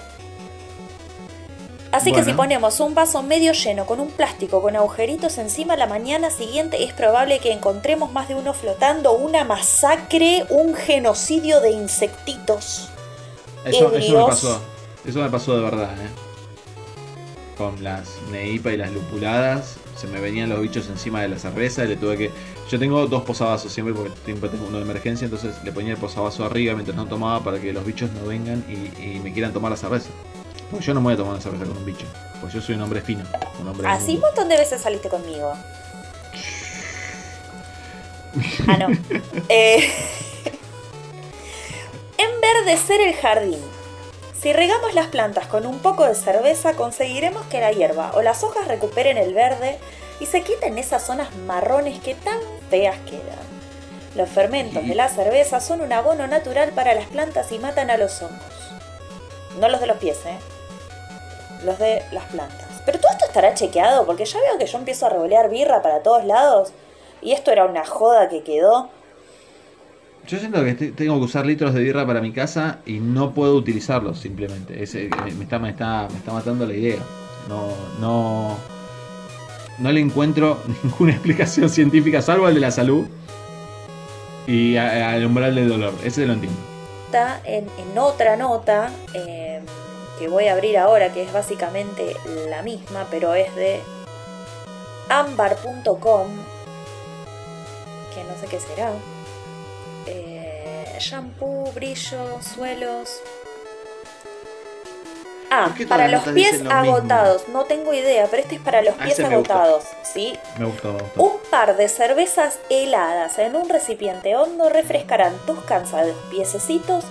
Así 1.92 2.12
que 2.12 2.24
si 2.24 2.34
ponemos 2.34 2.80
un 2.80 2.94
vaso 2.94 3.24
medio 3.24 3.54
lleno 3.54 3.86
con 3.86 4.00
un 4.00 4.10
plástico 4.12 4.62
con 4.62 4.76
agujeritos 4.76 5.38
encima, 5.38 5.76
la 5.76 5.88
mañana 5.88 6.30
siguiente 6.30 6.84
es 6.84 6.94
probable 6.94 7.40
que 7.40 7.52
encontremos 7.52 8.12
más 8.12 8.28
de 8.28 8.36
uno 8.36 8.54
flotando, 8.54 9.14
una 9.14 9.44
masacre, 9.44 10.46
un 10.50 10.76
genocidio 10.76 11.62
de 11.62 11.72
insectitos. 11.72 12.90
Eso, 13.64 13.96
eso 13.96 14.18
me 14.20 14.26
pasó. 14.26 14.62
Eso 15.06 15.20
me 15.20 15.30
pasó 15.30 15.56
de 15.56 15.64
verdad, 15.64 15.92
¿eh? 15.94 16.10
Con 17.58 17.84
las 17.84 18.10
neipa 18.32 18.72
y 18.72 18.78
las 18.78 18.92
lupuladas 18.92 19.78
se 19.98 20.08
me 20.08 20.20
venían 20.20 20.50
los 20.50 20.62
bichos 20.62 20.88
encima 20.90 21.22
de 21.22 21.30
la 21.30 21.40
cerveza 21.40 21.84
y 21.84 21.88
le 21.88 21.98
tuve 21.98 22.18
que... 22.18 22.32
Yo 22.70 22.78
tengo 22.78 23.08
dos 23.08 23.24
posavasos 23.24 23.72
siempre 23.72 23.94
porque 23.94 24.12
siempre 24.26 24.50
tengo 24.50 24.68
uno 24.68 24.78
de 24.78 24.84
emergencia, 24.84 25.26
entonces 25.26 25.56
le 25.64 25.72
ponía 25.72 25.94
el 25.94 25.98
posavasos 25.98 26.42
arriba 26.42 26.74
mientras 26.76 26.96
no 26.96 27.08
tomaba 27.08 27.44
para 27.44 27.60
que 27.60 27.74
los 27.74 27.86
bichos 27.86 28.12
no 28.12 28.28
vengan 28.28 28.64
y, 28.70 29.20
me 29.20 29.34
quieran 29.34 29.54
tomar 29.54 29.72
la 29.72 29.78
cerveza. 29.78 30.10
Porque 30.70 30.86
yo 30.86 30.94
no 30.94 31.02
me 31.02 31.06
voy 31.06 31.14
a 31.14 31.18
tomar 31.18 31.34
una 31.34 31.42
cerveza 31.42 31.66
con 31.66 31.78
un 31.78 31.86
bicho, 31.86 32.06
pues 32.42 32.54
yo 32.54 32.62
soy 32.62 32.76
un 32.76 32.82
hombre 32.82 33.02
fino. 33.02 33.24
Un 33.60 33.68
hombre 33.68 33.88
Así 33.88 34.16
un 34.16 34.22
montón 34.22 34.50
de 34.50 34.58
veces 34.58 34.82
saliste 34.82 35.10
conmigo. 35.10 35.54
ah, 38.68 38.78
no. 38.78 38.88
eh... 39.50 39.90
Enverdecer 42.18 43.02
el 43.02 43.16
jardín. 43.16 43.77
Si 44.40 44.54
regamos 44.54 44.94
las 44.94 45.08
plantas 45.08 45.48
con 45.48 45.66
un 45.66 45.80
poco 45.80 46.06
de 46.06 46.14
cerveza, 46.14 46.74
conseguiremos 46.74 47.44
que 47.48 47.60
la 47.60 47.72
hierba 47.72 48.12
o 48.14 48.22
las 48.22 48.44
hojas 48.44 48.68
recuperen 48.68 49.18
el 49.18 49.34
verde 49.34 49.80
y 50.20 50.28
se 50.28 50.44
quiten 50.44 50.78
esas 50.78 51.04
zonas 51.04 51.36
marrones 51.48 52.00
que 52.00 52.14
tan 52.14 52.40
feas 52.70 52.98
quedan. 53.08 53.48
Los 54.16 54.30
fermentos 54.30 54.88
de 54.88 54.94
la 54.94 55.10
cerveza 55.10 55.60
son 55.60 55.82
un 55.82 55.92
abono 55.92 56.28
natural 56.28 56.70
para 56.70 56.94
las 56.94 57.08
plantas 57.08 57.52
y 57.52 57.58
matan 57.58 57.90
a 57.90 57.98
los 57.98 58.22
hongos. 58.22 58.72
No 59.60 59.70
los 59.70 59.82
de 59.82 59.88
los 59.88 59.98
pies, 59.98 60.20
¿eh? 60.28 60.38
Los 61.64 61.80
de 61.80 62.04
las 62.12 62.26
plantas. 62.26 62.68
Pero 62.86 63.00
todo 63.00 63.12
esto 63.12 63.26
estará 63.26 63.56
chequeado 63.56 64.06
porque 64.06 64.26
ya 64.26 64.40
veo 64.40 64.60
que 64.60 64.68
yo 64.68 64.78
empiezo 64.78 65.08
a 65.08 65.10
revolear 65.10 65.50
birra 65.50 65.82
para 65.82 66.04
todos 66.04 66.24
lados 66.26 66.74
y 67.24 67.32
esto 67.32 67.52
era 67.52 67.66
una 67.66 67.86
joda 67.86 68.30
que 68.30 68.44
quedó. 68.44 68.90
Yo 70.28 70.38
siento 70.40 70.62
que 70.66 70.74
tengo 70.74 71.18
que 71.20 71.24
usar 71.24 71.46
litros 71.46 71.74
de 71.74 71.82
birra 71.82 72.06
para 72.06 72.20
mi 72.20 72.34
casa 72.34 72.80
y 72.86 73.00
no 73.00 73.34
puedo 73.34 73.56
utilizarlos 73.56 74.20
simplemente. 74.20 74.74
me, 74.76 75.44
está, 75.44 75.58
me, 75.58 75.70
está, 75.70 76.10
me 76.12 76.18
está 76.18 76.34
matando 76.34 76.66
la 76.66 76.74
idea. 76.74 76.98
No, 77.48 77.70
no, 78.02 78.58
no 79.78 79.92
le 79.92 80.02
encuentro 80.02 80.60
ninguna 80.84 81.14
explicación 81.14 81.70
científica, 81.70 82.22
salvo 82.22 82.50
el 82.50 82.56
de 82.56 82.60
la 82.60 82.72
salud 82.72 83.08
y 84.48 84.76
al 84.76 85.26
umbral 85.26 85.56
del 85.56 85.70
dolor. 85.70 85.94
Ese 86.04 86.26
lo 86.26 86.34
entiendo. 86.34 86.60
Está 87.06 87.40
en, 87.46 87.70
otra 87.98 88.36
nota 88.36 88.92
eh, 89.14 89.62
que 90.20 90.28
voy 90.28 90.48
a 90.48 90.54
abrir 90.54 90.78
ahora, 90.78 91.14
que 91.14 91.24
es 91.24 91.32
básicamente 91.32 92.18
la 92.50 92.64
misma, 92.64 93.08
pero 93.10 93.34
es 93.34 93.56
de 93.56 93.80
ambar.com, 95.08 96.28
que 98.14 98.24
no 98.26 98.38
sé 98.42 98.48
qué 98.50 98.60
será 98.60 98.92
shampoo, 101.00 101.72
brillo, 101.74 102.42
suelos. 102.42 103.22
Ah, 105.50 105.74
para 105.88 106.10
los 106.10 106.24
pies 106.24 106.62
agotados, 106.70 107.48
no 107.48 107.64
tengo 107.64 107.94
idea, 107.94 108.28
pero 108.30 108.42
este 108.42 108.56
es 108.56 108.62
para 108.62 108.82
los 108.82 108.96
ah, 109.00 109.06
pies 109.06 109.20
agotados, 109.22 109.86
¿sí? 110.04 110.38
Me 110.58 110.66
gustó, 110.66 110.98
Un 111.16 111.38
par 111.50 111.78
de 111.78 111.88
cervezas 111.88 112.60
heladas 112.70 113.40
en 113.40 113.56
un 113.56 113.70
recipiente 113.70 114.36
hondo 114.36 114.68
refrescarán 114.68 115.38
tus 115.46 115.60
cansados 115.62 116.18
piececitos 116.30 117.06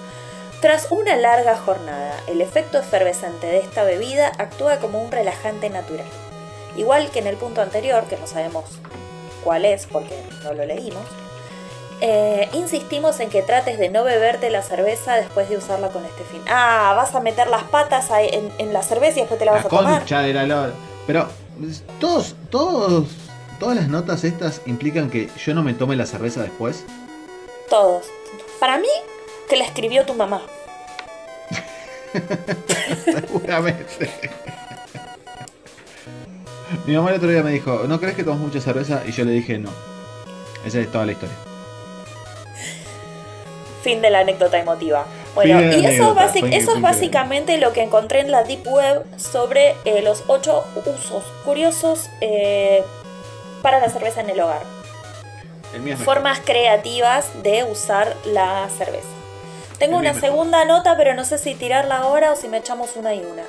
tras 0.60 0.90
una 0.90 1.16
larga 1.16 1.56
jornada. 1.56 2.14
El 2.26 2.42
efecto 2.42 2.78
efervescente 2.78 3.46
de 3.46 3.58
esta 3.58 3.84
bebida 3.84 4.32
actúa 4.38 4.80
como 4.80 5.02
un 5.02 5.10
relajante 5.10 5.70
natural. 5.70 6.06
Igual 6.76 7.10
que 7.10 7.20
en 7.20 7.28
el 7.28 7.36
punto 7.36 7.62
anterior, 7.62 8.04
que 8.04 8.18
no 8.18 8.26
sabemos 8.26 8.64
cuál 9.44 9.64
es 9.64 9.86
porque 9.86 10.14
no 10.44 10.52
lo 10.52 10.66
leímos, 10.66 11.06
eh, 12.00 12.48
insistimos 12.52 13.20
en 13.20 13.30
que 13.30 13.42
trates 13.42 13.78
de 13.78 13.88
no 13.88 14.04
beberte 14.04 14.50
la 14.50 14.62
cerveza 14.62 15.14
después 15.14 15.48
de 15.48 15.56
usarla 15.56 15.88
con 15.88 16.04
este 16.04 16.24
fin. 16.24 16.42
Ah, 16.48 16.92
vas 16.96 17.14
a 17.14 17.20
meter 17.20 17.48
las 17.48 17.64
patas 17.64 18.08
en, 18.10 18.72
la 18.72 18.82
cerveza 18.82 19.18
y 19.18 19.20
después 19.20 19.38
te 19.38 19.46
la 19.46 19.52
vas 19.52 19.64
a 19.64 19.68
tomar. 19.68 20.04
De 20.04 20.32
la 20.32 20.70
Pero 21.06 21.28
todos, 21.98 22.34
todos, 22.50 23.08
todas 23.58 23.76
las 23.76 23.88
notas 23.88 24.24
estas 24.24 24.60
implican 24.66 25.10
que 25.10 25.30
yo 25.38 25.54
no 25.54 25.62
me 25.62 25.72
tome 25.72 25.96
la 25.96 26.06
cerveza 26.06 26.42
después. 26.42 26.84
Todos. 27.70 28.04
Para 28.60 28.78
mí, 28.78 28.88
que 29.48 29.56
la 29.56 29.64
escribió 29.64 30.04
tu 30.04 30.14
mamá. 30.14 30.42
Seguramente. 33.04 34.10
Mi 36.86 36.94
mamá 36.94 37.10
el 37.10 37.16
otro 37.16 37.28
día 37.28 37.42
me 37.42 37.52
dijo, 37.52 37.84
¿no 37.88 37.98
crees 37.98 38.16
que 38.16 38.24
tomas 38.24 38.40
mucha 38.40 38.60
cerveza? 38.60 39.02
Y 39.06 39.12
yo 39.12 39.24
le 39.24 39.32
dije 39.32 39.58
no. 39.58 39.70
Esa 40.64 40.80
es 40.80 40.90
toda 40.90 41.06
la 41.06 41.12
historia. 41.12 41.45
Fin 43.86 44.02
de 44.02 44.10
la 44.10 44.18
anécdota 44.18 44.58
emotiva. 44.58 45.06
Bueno, 45.36 45.60
y 45.60 45.86
eso, 45.86 46.16
es 46.42 46.80
básicamente 46.80 47.56
lo 47.56 47.72
que 47.72 47.84
encontré 47.84 48.18
en 48.18 48.32
la 48.32 48.42
Deep 48.42 48.66
Web 48.66 49.04
sobre 49.16 49.76
eh, 49.84 50.02
los 50.02 50.24
ocho 50.26 50.64
usos 50.84 51.22
curiosos 51.44 52.10
eh, 52.20 52.82
para 53.62 53.78
la 53.78 53.88
cerveza 53.88 54.22
en 54.22 54.30
el 54.30 54.40
hogar. 54.40 54.62
Formas 56.04 56.40
creativas 56.44 57.30
de 57.44 57.62
usar 57.62 58.16
la 58.24 58.68
cerveza. 58.76 59.06
Tengo 59.78 59.98
una 59.98 60.14
segunda 60.14 60.64
nota, 60.64 60.96
pero 60.96 61.14
no 61.14 61.24
sé 61.24 61.38
si 61.38 61.54
tirarla 61.54 61.98
ahora 61.98 62.32
o 62.32 62.36
si 62.36 62.48
me 62.48 62.56
echamos 62.56 62.96
una 62.96 63.14
y 63.14 63.20
una. 63.20 63.44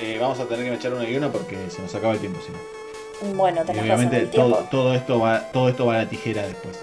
Eh, 0.00 0.16
vamos 0.20 0.38
a 0.38 0.46
tener 0.46 0.64
que 0.64 0.74
echar 0.74 0.94
una 0.94 1.08
y 1.08 1.16
una 1.16 1.32
porque 1.32 1.56
se 1.70 1.82
nos 1.82 1.92
acaba 1.92 2.12
el 2.12 2.20
tiempo, 2.20 2.38
si 2.46 2.52
no. 2.52 3.34
Bueno, 3.34 3.62
tenemos 3.64 3.82
obviamente 3.82 4.26
todo, 4.26 4.58
todo, 4.70 4.94
esto 4.94 5.18
va, 5.18 5.50
todo 5.50 5.68
esto 5.68 5.86
va 5.86 5.96
a 5.96 5.98
la 6.04 6.08
tijera 6.08 6.46
después. 6.46 6.78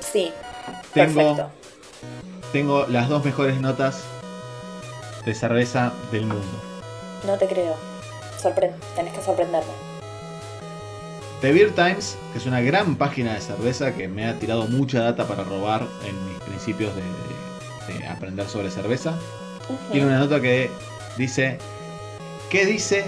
Sí, 0.00 0.30
tengo, 0.94 1.50
tengo 2.52 2.86
las 2.86 3.08
dos 3.08 3.24
mejores 3.24 3.60
notas 3.60 4.02
de 5.24 5.34
cerveza 5.34 5.92
del 6.10 6.26
mundo. 6.26 6.46
No 7.26 7.36
te 7.36 7.46
creo. 7.46 7.76
Tenés 8.94 9.12
que 9.12 9.22
sorprenderme. 9.22 9.72
The 11.40 11.52
Beer 11.52 11.72
Times, 11.72 12.16
que 12.32 12.38
es 12.38 12.46
una 12.46 12.60
gran 12.60 12.96
página 12.96 13.34
de 13.34 13.40
cerveza 13.40 13.94
que 13.94 14.08
me 14.08 14.26
ha 14.26 14.38
tirado 14.38 14.66
mucha 14.66 15.02
data 15.02 15.26
para 15.26 15.44
robar 15.44 15.86
en 16.04 16.28
mis 16.28 16.38
principios 16.42 16.92
de, 16.96 18.06
aprender 18.06 18.48
sobre 18.48 18.70
cerveza. 18.70 19.14
Tiene 19.92 20.06
una 20.06 20.18
nota 20.18 20.40
que 20.40 20.70
dice, 21.16 21.58
¿qué 22.50 22.66
dice 22.66 23.04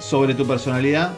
sobre 0.00 0.34
tu 0.34 0.46
personalidad 0.46 1.12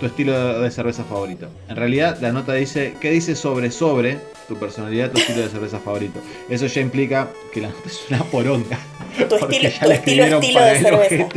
tu 0.00 0.06
estilo 0.06 0.60
de 0.60 0.70
cerveza 0.70 1.04
favorito. 1.04 1.48
En 1.68 1.76
realidad, 1.76 2.18
la 2.20 2.32
nota 2.32 2.52
dice, 2.54 2.94
¿qué 3.00 3.10
dice 3.10 3.36
sobre 3.36 3.70
sobre 3.70 4.18
tu 4.48 4.56
personalidad, 4.56 5.10
tu 5.10 5.18
estilo 5.18 5.42
de 5.42 5.48
cerveza 5.48 5.78
favorito? 5.78 6.20
Eso 6.48 6.66
ya 6.66 6.80
implica 6.80 7.28
que 7.52 7.60
la 7.60 7.68
nota 7.68 7.82
es 7.86 8.00
una 8.10 8.24
poronga. 8.24 8.78
Tu 9.16 9.22
estilo, 9.22 9.70
tu 9.80 9.90
estilo, 9.92 10.24
estilo 10.40 10.60
de 10.60 10.78
cerveza. 10.80 11.28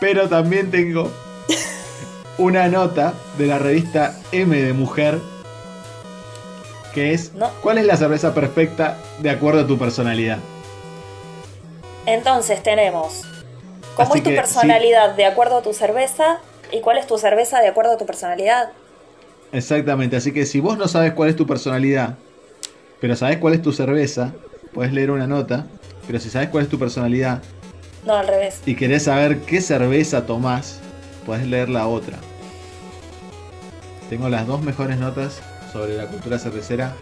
Pero 0.00 0.28
también 0.28 0.70
tengo 0.70 1.10
una 2.38 2.68
nota 2.68 3.14
de 3.38 3.46
la 3.46 3.58
revista 3.58 4.18
M 4.32 4.56
de 4.56 4.72
Mujer 4.72 5.18
que 6.94 7.12
es 7.12 7.34
No. 7.34 7.50
¿Cuál 7.62 7.78
es 7.78 7.86
la 7.86 7.96
cerveza 7.96 8.34
perfecta 8.34 8.98
de 9.20 9.30
acuerdo 9.30 9.60
a 9.60 9.66
tu 9.66 9.78
personalidad? 9.78 10.38
Entonces 12.06 12.62
tenemos 12.62 13.22
cómo 13.96 14.08
Así 14.10 14.18
es 14.18 14.24
tu 14.24 14.30
que, 14.30 14.36
personalidad 14.36 15.14
de 15.16 15.24
acuerdo 15.26 15.58
a 15.58 15.62
tu 15.62 15.72
cerveza 15.72 16.38
y 16.70 16.80
cuál 16.80 16.98
es 16.98 17.06
tu 17.06 17.18
cerveza 17.18 17.60
de 17.60 17.68
acuerdo 17.68 17.92
a 17.92 17.96
tu 17.96 18.06
personalidad. 18.06 18.70
Exactamente, 19.52 20.16
así 20.16 20.32
que 20.32 20.46
si 20.46 20.60
vos 20.60 20.76
no 20.78 20.86
sabes 20.86 21.12
cuál 21.14 21.30
es 21.30 21.36
tu 21.36 21.46
personalidad, 21.46 22.16
pero 23.00 23.16
sabes 23.16 23.38
cuál 23.38 23.54
es 23.54 23.62
tu 23.62 23.72
cerveza, 23.72 24.32
puedes 24.74 24.92
leer 24.92 25.10
una 25.10 25.26
nota, 25.26 25.66
pero 26.06 26.20
si 26.20 26.28
sabes 26.30 26.48
cuál 26.50 26.64
es 26.64 26.70
tu 26.70 26.78
personalidad 26.78 27.42
No, 28.04 28.14
al 28.14 28.26
revés. 28.28 28.60
y 28.66 28.74
querés 28.76 29.04
saber 29.04 29.40
qué 29.40 29.60
cerveza 29.60 30.26
tomás, 30.26 30.80
puedes 31.24 31.46
leer 31.46 31.68
la 31.68 31.86
otra. 31.88 32.18
Tengo 34.10 34.28
las 34.28 34.46
dos 34.46 34.62
mejores 34.62 34.98
notas 34.98 35.40
sobre 35.72 35.96
la 35.96 36.06
cultura 36.06 36.38
cervecera 36.38 36.92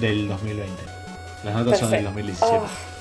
del 0.00 0.28
2020. 0.28 0.72
Las 1.44 1.54
notas 1.54 1.78
son 1.78 1.90
del 1.90 2.04
Perfecto. 2.04 2.46
2017. 2.46 2.56
Oh, 2.56 2.91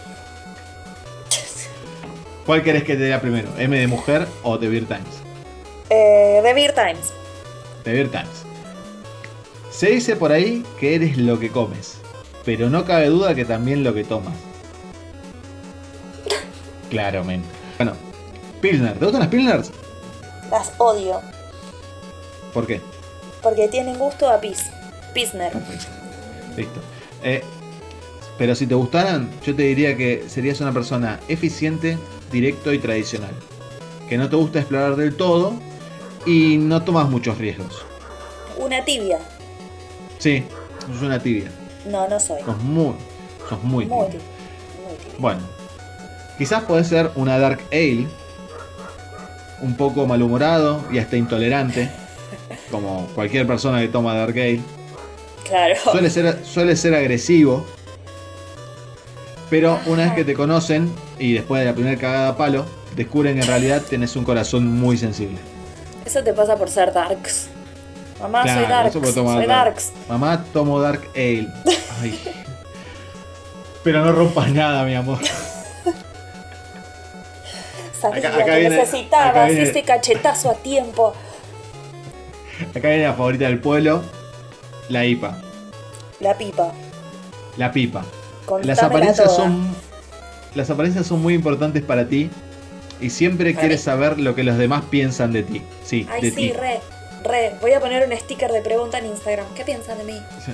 ¿Cuál 2.45 2.63
querés 2.63 2.83
que 2.83 2.95
te 2.95 3.03
diga 3.05 3.19
primero? 3.19 3.49
¿M 3.57 3.77
de 3.77 3.87
mujer 3.87 4.27
o 4.43 4.57
The 4.57 4.67
Beer 4.69 4.85
Times? 4.85 5.21
eh, 5.89 6.39
The 6.43 6.53
Beer 6.53 6.73
Times. 6.73 7.13
The 7.83 7.91
Beer 7.91 8.09
Times. 8.09 8.43
Se 9.69 9.87
dice 9.89 10.15
por 10.15 10.31
ahí 10.31 10.63
que 10.79 10.95
eres 10.95 11.17
lo 11.17 11.39
que 11.39 11.49
comes, 11.49 11.97
pero 12.45 12.69
no 12.69 12.85
cabe 12.85 13.07
duda 13.07 13.35
que 13.35 13.45
también 13.45 13.83
lo 13.83 13.93
que 13.93 14.03
tomas. 14.03 14.33
Claramente. 16.89 17.47
Bueno, 17.77 17.93
Pilsner. 18.61 18.93
¿Te 18.97 19.05
gustan 19.05 19.21
las 19.21 19.29
Pilsners? 19.29 19.71
Las 20.49 20.71
odio. 20.77 21.21
¿Por 22.53 22.67
qué? 22.67 22.81
Porque 23.41 23.67
tienen 23.69 23.97
gusto 23.97 24.29
a 24.29 24.39
pis. 24.39 24.69
Pilsner. 25.13 25.51
Perfecto. 25.51 25.87
Listo. 26.57 26.79
Eh, 27.23 27.41
pero 28.37 28.55
si 28.55 28.67
te 28.67 28.75
gustaran, 28.75 29.29
yo 29.45 29.55
te 29.55 29.63
diría 29.63 29.95
que 29.95 30.25
serías 30.27 30.59
una 30.61 30.71
persona 30.73 31.19
eficiente, 31.27 31.97
directo 32.31 32.73
y 32.73 32.79
tradicional. 32.79 33.33
Que 34.07 34.17
no 34.17 34.29
te 34.29 34.35
gusta 34.35 34.59
explorar 34.59 34.95
del 34.95 35.15
todo 35.15 35.53
y 36.25 36.57
no 36.57 36.83
tomas 36.83 37.09
muchos 37.09 37.37
riesgos. 37.37 37.85
Una 38.57 38.83
tibia. 38.83 39.19
Sí, 40.19 40.43
sos 40.91 41.01
una 41.01 41.19
tibia. 41.19 41.51
No, 41.85 42.07
no 42.07 42.19
soy. 42.19 42.41
Sos 42.43 42.57
muy, 42.59 42.93
sos 43.49 43.63
muy, 43.63 43.85
Muy 43.85 44.05
tibia. 44.07 44.21
Muy 44.85 44.95
tibia. 44.97 45.15
Bueno, 45.17 45.41
quizás 46.37 46.63
podés 46.63 46.87
ser 46.87 47.11
una 47.15 47.39
Dark 47.39 47.61
Ale, 47.71 48.07
un 49.61 49.75
poco 49.75 50.05
malhumorado 50.05 50.83
y 50.91 50.99
hasta 50.99 51.17
intolerante, 51.17 51.89
como 52.69 53.07
cualquier 53.15 53.47
persona 53.47 53.79
que 53.79 53.87
toma 53.87 54.15
Dark 54.15 54.33
Ale. 54.33 54.61
Claro. 55.47 55.75
Suele 55.91 56.09
ser, 56.09 56.45
suele 56.45 56.75
ser 56.75 56.95
agresivo, 56.95 57.65
pero 59.51 59.79
una 59.85 60.05
vez 60.05 60.13
que 60.13 60.23
te 60.25 60.33
conocen 60.33 60.91
y 61.19 61.33
después 61.33 61.59
de 61.59 61.65
la 61.67 61.73
primera 61.75 61.99
cagada 61.99 62.29
a 62.29 62.37
palo, 62.37 62.65
descubren 62.95 63.35
que 63.35 63.41
en 63.41 63.47
realidad 63.47 63.83
tenés 63.87 64.15
un 64.15 64.23
corazón 64.23 64.65
muy 64.67 64.97
sensible. 64.97 65.37
Eso 66.05 66.23
te 66.23 66.33
pasa 66.33 66.55
por 66.55 66.69
ser 66.69 66.91
darks. 66.93 67.49
Mamá, 68.19 68.43
soy 68.43 68.63
darks. 68.65 68.89
eso 68.91 69.01
por 69.01 69.13
tomar 69.13 69.37
Soy 69.37 69.45
dark. 69.47 69.65
darks. 69.65 69.91
Mamá, 70.09 70.43
tomo 70.53 70.79
Dark 70.79 71.01
Ale. 71.15 71.47
Ay. 72.01 72.19
Pero 73.83 74.05
no 74.05 74.11
rompas 74.11 74.49
nada, 74.51 74.83
mi 74.85 74.95
amor. 74.95 75.19
Sabía 77.99 78.29
Acá- 78.29 78.35
acá 78.37 78.45
que 78.45 78.59
viene- 78.59 78.77
necesitabas 78.77 79.47
viene- 79.49 79.63
ese 79.63 79.83
cachetazo 79.83 80.49
a 80.51 80.55
tiempo. 80.55 81.13
Acá 82.75 82.87
viene 82.89 83.03
la 83.03 83.13
favorita 83.13 83.45
del 83.45 83.59
pueblo, 83.59 84.01
la 84.89 85.05
IPA, 85.05 85.37
La 86.19 86.37
pipa. 86.37 86.71
la 87.57 87.71
pipa. 87.71 88.03
Las 88.63 88.83
apariencias 88.83 89.35
son 89.35 89.75
las 90.55 90.69
apariencias 90.69 91.07
son 91.07 91.21
muy 91.21 91.33
importantes 91.33 91.81
para 91.81 92.07
ti 92.07 92.29
y 92.99 93.09
siempre 93.09 93.51
Para 93.51 93.61
quieres 93.61 93.79
mí. 93.79 93.83
saber 93.85 94.19
lo 94.19 94.35
que 94.35 94.43
los 94.43 94.57
demás 94.57 94.83
piensan 94.89 95.31
de 95.31 95.43
ti. 95.43 95.61
Sí, 95.83 96.05
Ay, 96.11 96.21
de 96.21 96.29
sí, 96.31 96.35
ti. 96.35 96.51
re, 96.51 96.79
re. 97.23 97.53
Voy 97.61 97.71
a 97.71 97.79
poner 97.79 98.05
un 98.07 98.15
sticker 98.17 98.51
de 98.51 98.61
pregunta 98.61 98.97
en 98.99 99.05
Instagram. 99.07 99.45
¿Qué 99.55 99.63
piensan 99.63 99.97
de 99.99 100.03
mí? 100.03 100.19
Sí. 100.45 100.51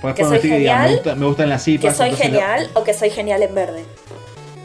Puedes 0.00 0.16
¿Que 0.16 0.22
poner 0.22 0.24
un 0.24 0.28
soy 0.28 0.38
sticker 0.38 0.50
que 0.50 0.58
diga, 0.60 0.74
me, 0.76 0.80
genial? 0.82 0.94
gusta- 0.94 1.14
me 1.16 1.26
gustan 1.26 1.48
las 1.48 1.64
¿Que 1.64 1.70
IPAs. 1.72 1.96
soy 1.96 2.06
entonces 2.10 2.30
la- 2.30 2.38
genial 2.40 2.70
o 2.74 2.84
que 2.84 2.94
soy 2.94 3.10
genial 3.10 3.42
en 3.42 3.54
verde? 3.54 3.84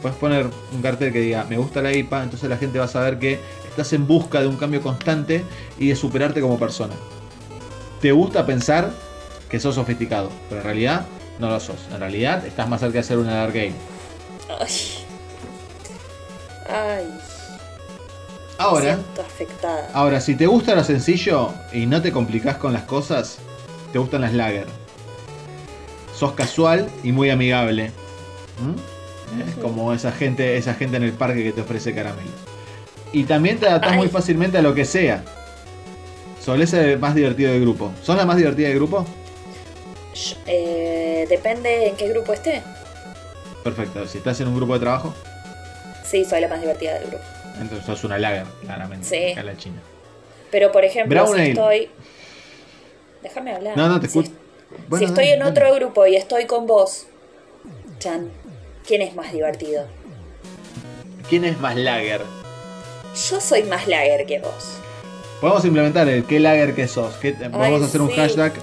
puedes 0.04 0.18
poner 0.18 0.48
un 0.74 0.82
cartel 0.82 1.14
que 1.14 1.20
diga, 1.22 1.46
me 1.46 1.58
gusta 1.58 1.82
la 1.82 1.94
IPA, 1.94 2.24
entonces 2.24 2.50
la 2.50 2.58
gente 2.58 2.78
va 2.78 2.86
a 2.86 2.90
saber 2.90 3.20
que 3.20 3.40
estás 3.70 3.94
en 3.94 4.06
busca 4.06 4.42
de 4.42 4.48
un 4.48 4.58
cambio 4.58 4.82
constante 4.82 5.46
y 5.80 5.88
de 5.88 5.96
superarte 5.96 6.42
como 6.42 6.60
persona. 6.60 6.94
Te 8.02 8.12
gusta 8.12 8.46
pensar 8.46 8.92
que 9.50 9.62
sos 9.62 9.76
sofisticado, 9.76 10.30
pero 10.50 10.60
en 10.60 10.66
realidad 10.66 11.06
no 11.44 11.50
lo 11.50 11.60
sos. 11.60 11.76
En 11.92 12.00
realidad 12.00 12.46
estás 12.46 12.70
más 12.70 12.80
cerca 12.80 13.00
de 13.00 13.04
ser 13.04 13.18
una 13.18 13.36
dark 13.36 13.54
game. 13.54 13.74
Ay. 14.60 14.72
Ay. 16.70 17.20
Ahora, 18.58 18.98
afectada. 19.20 19.90
Ahora, 19.94 20.22
si 20.22 20.36
te 20.36 20.48
gusta 20.48 20.74
lo 20.74 20.84
sencillo 20.86 21.54
y 21.74 21.86
no 21.86 22.02
te 22.02 22.14
complicás 22.14 22.56
con 22.56 22.72
las 22.72 22.84
cosas, 22.84 23.40
te 23.92 24.00
gustan 24.00 24.22
las 24.22 24.34
lager. 24.34 24.68
Sos 26.16 26.32
casual 26.32 26.90
y 27.04 27.12
muy 27.12 27.30
amigable. 27.30 27.92
¿Mm? 28.62 29.50
Es 29.50 29.56
como 29.56 29.92
esa 29.94 30.14
gente, 30.14 30.56
esa 30.56 30.76
gente 30.76 30.96
en 30.96 31.04
el 31.04 31.12
parque 31.12 31.44
que 31.44 31.52
te 31.52 31.62
ofrece 31.62 31.94
caramelos. 31.94 32.32
Y 33.12 33.26
también 33.26 33.60
te 33.60 33.68
adaptás 33.68 33.92
Ay. 33.94 33.98
muy 33.98 34.08
fácilmente 34.08 34.58
a 34.58 34.62
lo 34.62 34.74
que 34.74 34.86
sea. 34.86 35.24
Solés 36.42 36.70
ser 36.70 36.88
el 36.88 37.00
más 37.00 37.16
divertido 37.16 37.52
del 37.52 37.62
grupo. 37.62 37.92
¿Son 38.02 38.16
la 38.16 38.26
más 38.26 38.38
divertida 38.38 38.70
del 38.70 38.78
grupo? 38.78 39.06
Eh, 40.46 41.26
depende 41.30 41.88
en 41.88 41.96
qué 41.96 42.08
grupo 42.10 42.34
esté. 42.34 42.62
Perfecto. 43.64 44.08
Si 44.08 44.18
estás 44.20 44.40
en 44.42 44.48
un 44.48 44.56
grupo 44.56 44.74
de 44.74 44.80
trabajo, 44.82 45.14
Sí, 46.04 46.26
soy 46.26 46.42
la 46.42 46.48
más 46.48 46.60
divertida 46.62 46.94
del 47.00 47.08
grupo. 47.10 47.24
entonces 47.60 47.86
sos 47.86 48.04
una 48.04 48.18
lager, 48.20 48.46
claramente. 48.62 49.08
Sí. 49.08 49.32
acá 49.32 49.44
la 49.44 49.58
China. 49.58 49.82
Pero 50.52 50.72
por 50.72 50.84
ejemplo, 50.86 51.22
Brown 51.24 51.36
si 51.36 51.42
ale. 51.42 51.50
estoy. 51.52 51.90
Déjame 53.24 53.54
hablar. 53.56 53.76
No, 53.78 53.88
no, 53.88 54.00
te 54.00 54.08
escucho. 54.08 54.30
Si 54.30 54.36
Bueno, 54.90 55.06
estoy 55.08 55.26
dale, 55.26 55.34
en 55.34 55.40
dale. 55.40 55.52
otro 55.52 55.74
grupo 55.76 56.06
y 56.06 56.16
estoy 56.16 56.46
con 56.46 56.68
vos, 56.68 57.08
Chan, 58.00 58.30
¿quién 58.86 59.02
es 59.02 59.16
más 59.16 59.32
divertido? 59.32 59.86
¿Quién 61.30 61.46
es 61.46 61.58
más 61.60 61.76
lager? 61.76 62.22
Yo 63.30 63.40
soy 63.40 63.64
más 63.64 63.88
lager 63.88 64.26
que 64.26 64.40
vos. 64.40 64.78
Podemos 65.40 65.64
implementar 65.66 66.08
el 66.10 66.26
qué 66.26 66.40
lager 66.40 66.76
que 66.76 66.88
sos. 66.88 67.14
¿Qué- 67.16 67.32
vamos 67.34 67.82
a 67.82 67.86
hacer 67.86 68.02
un 68.02 68.10
hashtag. 68.12 68.54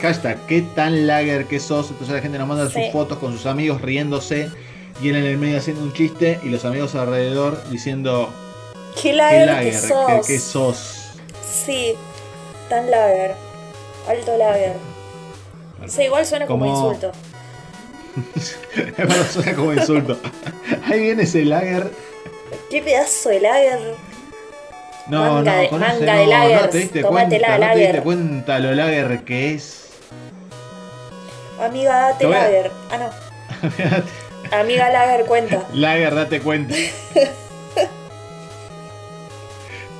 Hashtag 0.00 0.38
qué 0.46 0.62
tan 0.62 1.06
lager 1.06 1.46
que 1.46 1.58
sos. 1.60 1.90
Entonces 1.90 2.14
la 2.14 2.20
gente 2.22 2.38
nos 2.38 2.48
manda 2.48 2.68
Sí. 2.68 2.82
sus 2.84 2.92
fotos 2.92 3.18
con 3.18 3.32
sus 3.32 3.46
amigos 3.46 3.80
riéndose. 3.82 4.50
Y 5.02 5.08
él 5.10 5.16
en 5.16 5.24
el 5.24 5.38
medio 5.38 5.58
haciendo 5.58 5.82
un 5.82 5.92
chiste. 5.92 6.38
Y 6.42 6.48
los 6.48 6.64
amigos 6.64 6.94
alrededor 6.94 7.62
diciendo 7.70 8.32
¿Qué 8.94 9.10
qué 9.10 9.12
lager, 9.14 9.46
lager 9.46 9.72
que 9.72 9.78
sos? 9.78 10.26
que 10.26 10.38
sos. 10.38 11.02
Sí, 11.66 11.94
tan 12.68 12.90
lager. 12.90 13.34
Alto 14.08 14.36
lager. 14.36 14.76
Sí, 15.86 16.02
igual 16.04 16.24
suena 16.26 16.46
como, 16.46 16.64
Como- 16.66 16.86
insulto. 16.92 17.12
Suena 19.32 19.54
como 19.54 19.72
insulto. 19.74 20.18
Ahí 20.90 21.00
viene 21.00 21.24
ese 21.24 21.44
lager. 21.44 21.90
¿Qué 22.70 22.80
pedazo 22.82 23.28
de 23.28 23.40
lager? 23.40 23.94
No, 25.08 25.20
Manga 25.34 25.52
no, 25.56 25.60
de- 25.60 25.70
manga 25.70 25.92
no, 25.92 26.00
de 26.48 26.54
no 26.62 26.68
te 26.68 26.78
diste 26.78 27.02
cuenta, 27.02 27.58
no 27.58 27.72
te 27.74 27.78
diste 27.78 28.00
cuenta 28.02 28.58
lo 28.58 28.74
lager 28.74 29.24
que 29.24 29.54
es. 29.54 29.85
Amiga, 31.60 32.12
date 32.12 32.28
lager. 32.28 32.70
Ah, 32.90 32.98
no. 32.98 33.10
Amiga 34.60 34.90
lager, 34.90 35.26
cuenta. 35.26 35.62
Lager, 35.72 36.14
date 36.14 36.40
cuenta. 36.40 36.74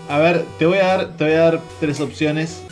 A 0.09 0.19
ver, 0.19 0.45
te 0.59 0.67
voy 0.67 0.79
a 0.79 0.87
dar, 0.87 1.17
te 1.17 1.25
voy 1.25 1.33
a 1.33 1.41
dar 1.41 1.61
tres 1.81 2.01
opciones 2.01 2.63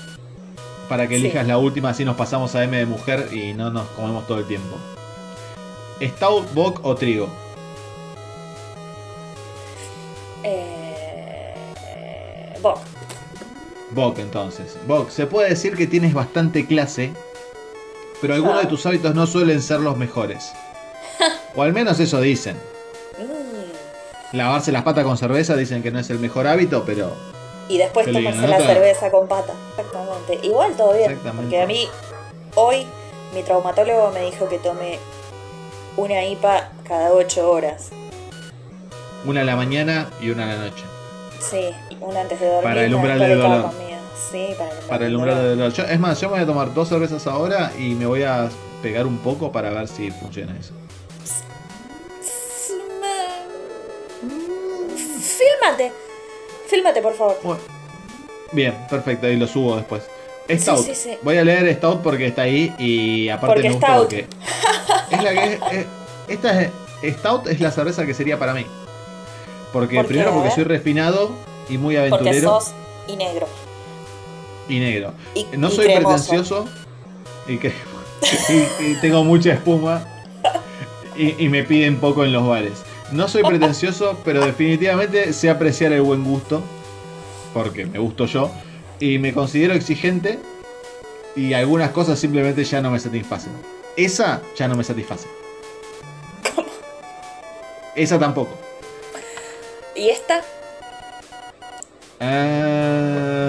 para 0.88 1.08
que 1.08 1.16
Sí. 1.16 1.22
elijas 1.26 1.46
la 1.48 1.58
última, 1.58 1.90
así 1.90 2.04
nos 2.04 2.16
pasamos 2.16 2.54
a 2.54 2.62
M 2.62 2.76
de 2.76 2.86
mujer 2.86 3.28
y 3.32 3.54
no 3.54 3.70
nos 3.70 3.88
comemos 3.90 4.26
todo 4.26 4.38
el 4.38 4.46
tiempo. 4.46 4.76
Stout, 6.00 6.52
Bock 6.54 6.80
o 6.84 6.94
Trigo. 6.94 7.28
Eh, 10.42 11.54
Bock. 12.60 12.80
Bock 13.90 14.18
entonces. 14.18 14.76
Bock, 14.86 15.10
se 15.10 15.26
puede 15.26 15.50
decir 15.50 15.76
que 15.76 15.86
tienes 15.86 16.14
bastante 16.14 16.66
clase, 16.66 17.12
pero 18.20 18.34
algunos 18.34 18.60
de 18.62 18.66
tus 18.66 18.84
hábitos 18.86 19.14
no 19.14 19.26
suelen 19.26 19.60
ser 19.62 19.80
los 19.80 19.96
mejores. 19.96 20.52
O 21.56 21.62
al 21.62 21.72
menos 21.72 22.00
eso 22.00 22.20
dicen. 22.20 22.56
Mm. 23.18 24.36
Lavarse 24.36 24.72
las 24.72 24.82
patas 24.82 25.04
con 25.04 25.16
cerveza 25.16 25.54
dicen 25.54 25.82
que 25.82 25.92
no 25.92 26.00
es 26.00 26.10
el 26.10 26.18
mejor 26.18 26.48
hábito, 26.48 26.82
pero 26.84 27.12
Y 27.68 27.78
después 27.78 28.10
tomarse 28.10 28.40
¿no? 28.40 28.48
la 28.48 28.58
cerveza 28.58 29.10
con 29.12 29.28
pata. 29.28 29.52
Exactamente. 29.70 30.40
Igual 30.46 30.74
todo 30.76 30.92
bien. 30.94 31.20
Porque 31.36 31.62
a 31.62 31.66
mí, 31.66 31.88
hoy, 32.56 32.86
mi 33.32 33.42
traumatólogo 33.44 34.10
me 34.10 34.22
dijo 34.22 34.48
que 34.48 34.58
tome 34.58 34.98
una 35.96 36.24
IPA 36.24 36.70
cada 36.86 37.12
8 37.12 37.48
horas. 37.48 37.90
una 39.24 39.42
a 39.42 39.44
la 39.44 39.54
mañana 39.54 40.10
y 40.20 40.30
una 40.30 40.44
a 40.44 40.46
la 40.46 40.56
noche. 40.56 40.82
Sí, 41.40 41.70
una 42.00 42.22
antes 42.22 42.40
de 42.40 42.46
dormir. 42.46 42.64
Para 42.64 42.84
el 42.84 42.94
umbral 42.94 43.18
del 43.20 43.38
dolor. 43.38 43.70
Sí, 44.30 44.54
para 44.58 44.70
el 44.70 44.76
umbral, 44.76 44.88
Para 44.88 45.06
el 45.06 45.16
umbral 45.16 45.34
dolor. 45.36 45.48
del 45.50 45.58
dolor. 45.58 45.72
Yo- 45.72 45.84
es 45.84 46.00
más, 46.00 46.20
yo 46.20 46.28
me 46.28 46.34
voy 46.34 46.42
a 46.42 46.46
tomar 46.46 46.74
dos 46.74 46.88
cervezas 46.88 47.26
ahora 47.26 47.72
y 47.78 47.94
me 47.94 48.06
voy 48.06 48.22
a 48.22 48.48
pegar 48.82 49.06
un 49.06 49.18
poco 49.18 49.50
para 49.52 49.70
ver 49.70 49.88
si 49.88 50.10
funciona 50.10 50.56
eso. 50.58 50.72
Fílmate. 54.96 55.92
Fílmate, 56.68 57.02
por 57.02 57.14
favor. 57.14 57.38
Bueno, 57.42 57.60
bien, 58.52 58.74
perfecto, 58.88 59.28
y 59.28 59.36
lo 59.36 59.46
subo 59.46 59.76
después. 59.76 60.02
Stout. 60.50 60.84
sí, 60.84 60.94
sí. 60.94 61.16
Voy 61.22 61.38
a 61.38 61.44
leer 61.44 61.74
Stout 61.76 62.02
porque 62.02 62.26
está 62.26 62.42
ahí 62.42 62.74
y 62.78 63.28
aparte 63.30 63.46
Porque 63.54 63.68
me 63.68 63.74
gusta 63.74 63.86
Stout. 63.86 64.02
porque 64.02 64.26
es 65.10 65.22
la 65.22 65.30
que 65.32 65.44
es, 65.54 65.60
es- 65.72 65.86
esta 66.28 66.62
es 66.62 66.70
Stout 67.18 67.46
es 67.48 67.60
la 67.60 67.70
cerveza 67.70 68.04
que 68.06 68.14
sería 68.14 68.38
para 68.38 68.52
mí. 68.54 68.66
Porque 69.72 69.96
¿Por 69.96 70.06
primero 70.06 70.30
qué? 70.30 70.36
porque 70.36 70.50
soy 70.50 70.64
refinado 70.64 71.30
y 71.68 71.78
muy 71.78 71.96
Porque 71.96 72.14
aventurero 72.14 72.60
sos 72.60 72.72
y 73.08 73.16
negro. 73.16 73.46
Y 74.68 74.78
negro. 74.80 75.12
Y, 75.34 75.46
No 75.56 75.68
y 75.68 75.70
soy 75.72 75.84
cremoso. 75.86 76.08
pretencioso 76.08 76.68
y, 77.46 77.58
que, 77.58 77.68
y- 78.80 78.94
tengo 79.00 79.24
mucha 79.24 79.52
espuma 79.52 80.06
y, 81.16 81.48
me 81.48 81.62
piden 81.64 81.98
poco 82.00 82.24
en 82.24 82.32
los 82.32 82.46
bares. 82.46 82.72
No 83.12 83.28
soy 83.28 83.42
pretencioso, 83.44 84.18
pero 84.24 84.44
definitivamente 84.44 85.32
sé 85.32 85.50
apreciar 85.50 85.92
el 85.92 86.02
buen 86.02 86.24
gusto, 86.24 86.62
porque 87.52 87.86
me 87.86 87.98
gusto 87.98 88.26
yo, 88.26 88.50
y 88.98 89.18
me 89.18 89.32
considero 89.32 89.74
exigente 89.74 90.38
y 91.36 91.52
algunas 91.52 91.90
cosas 91.90 92.18
simplemente 92.18 92.64
ya 92.64 92.80
no 92.80 92.90
me 92.90 92.98
satisfacen. 92.98 93.52
Esa 93.96 94.40
ya 94.56 94.66
no 94.68 94.74
me 94.76 94.82
satisface. 94.84 95.28
Esa 97.94 98.18
tampoco. 98.18 98.58
¿Y 99.94 100.08
esta? 100.08 100.42
Ah, 102.18 103.43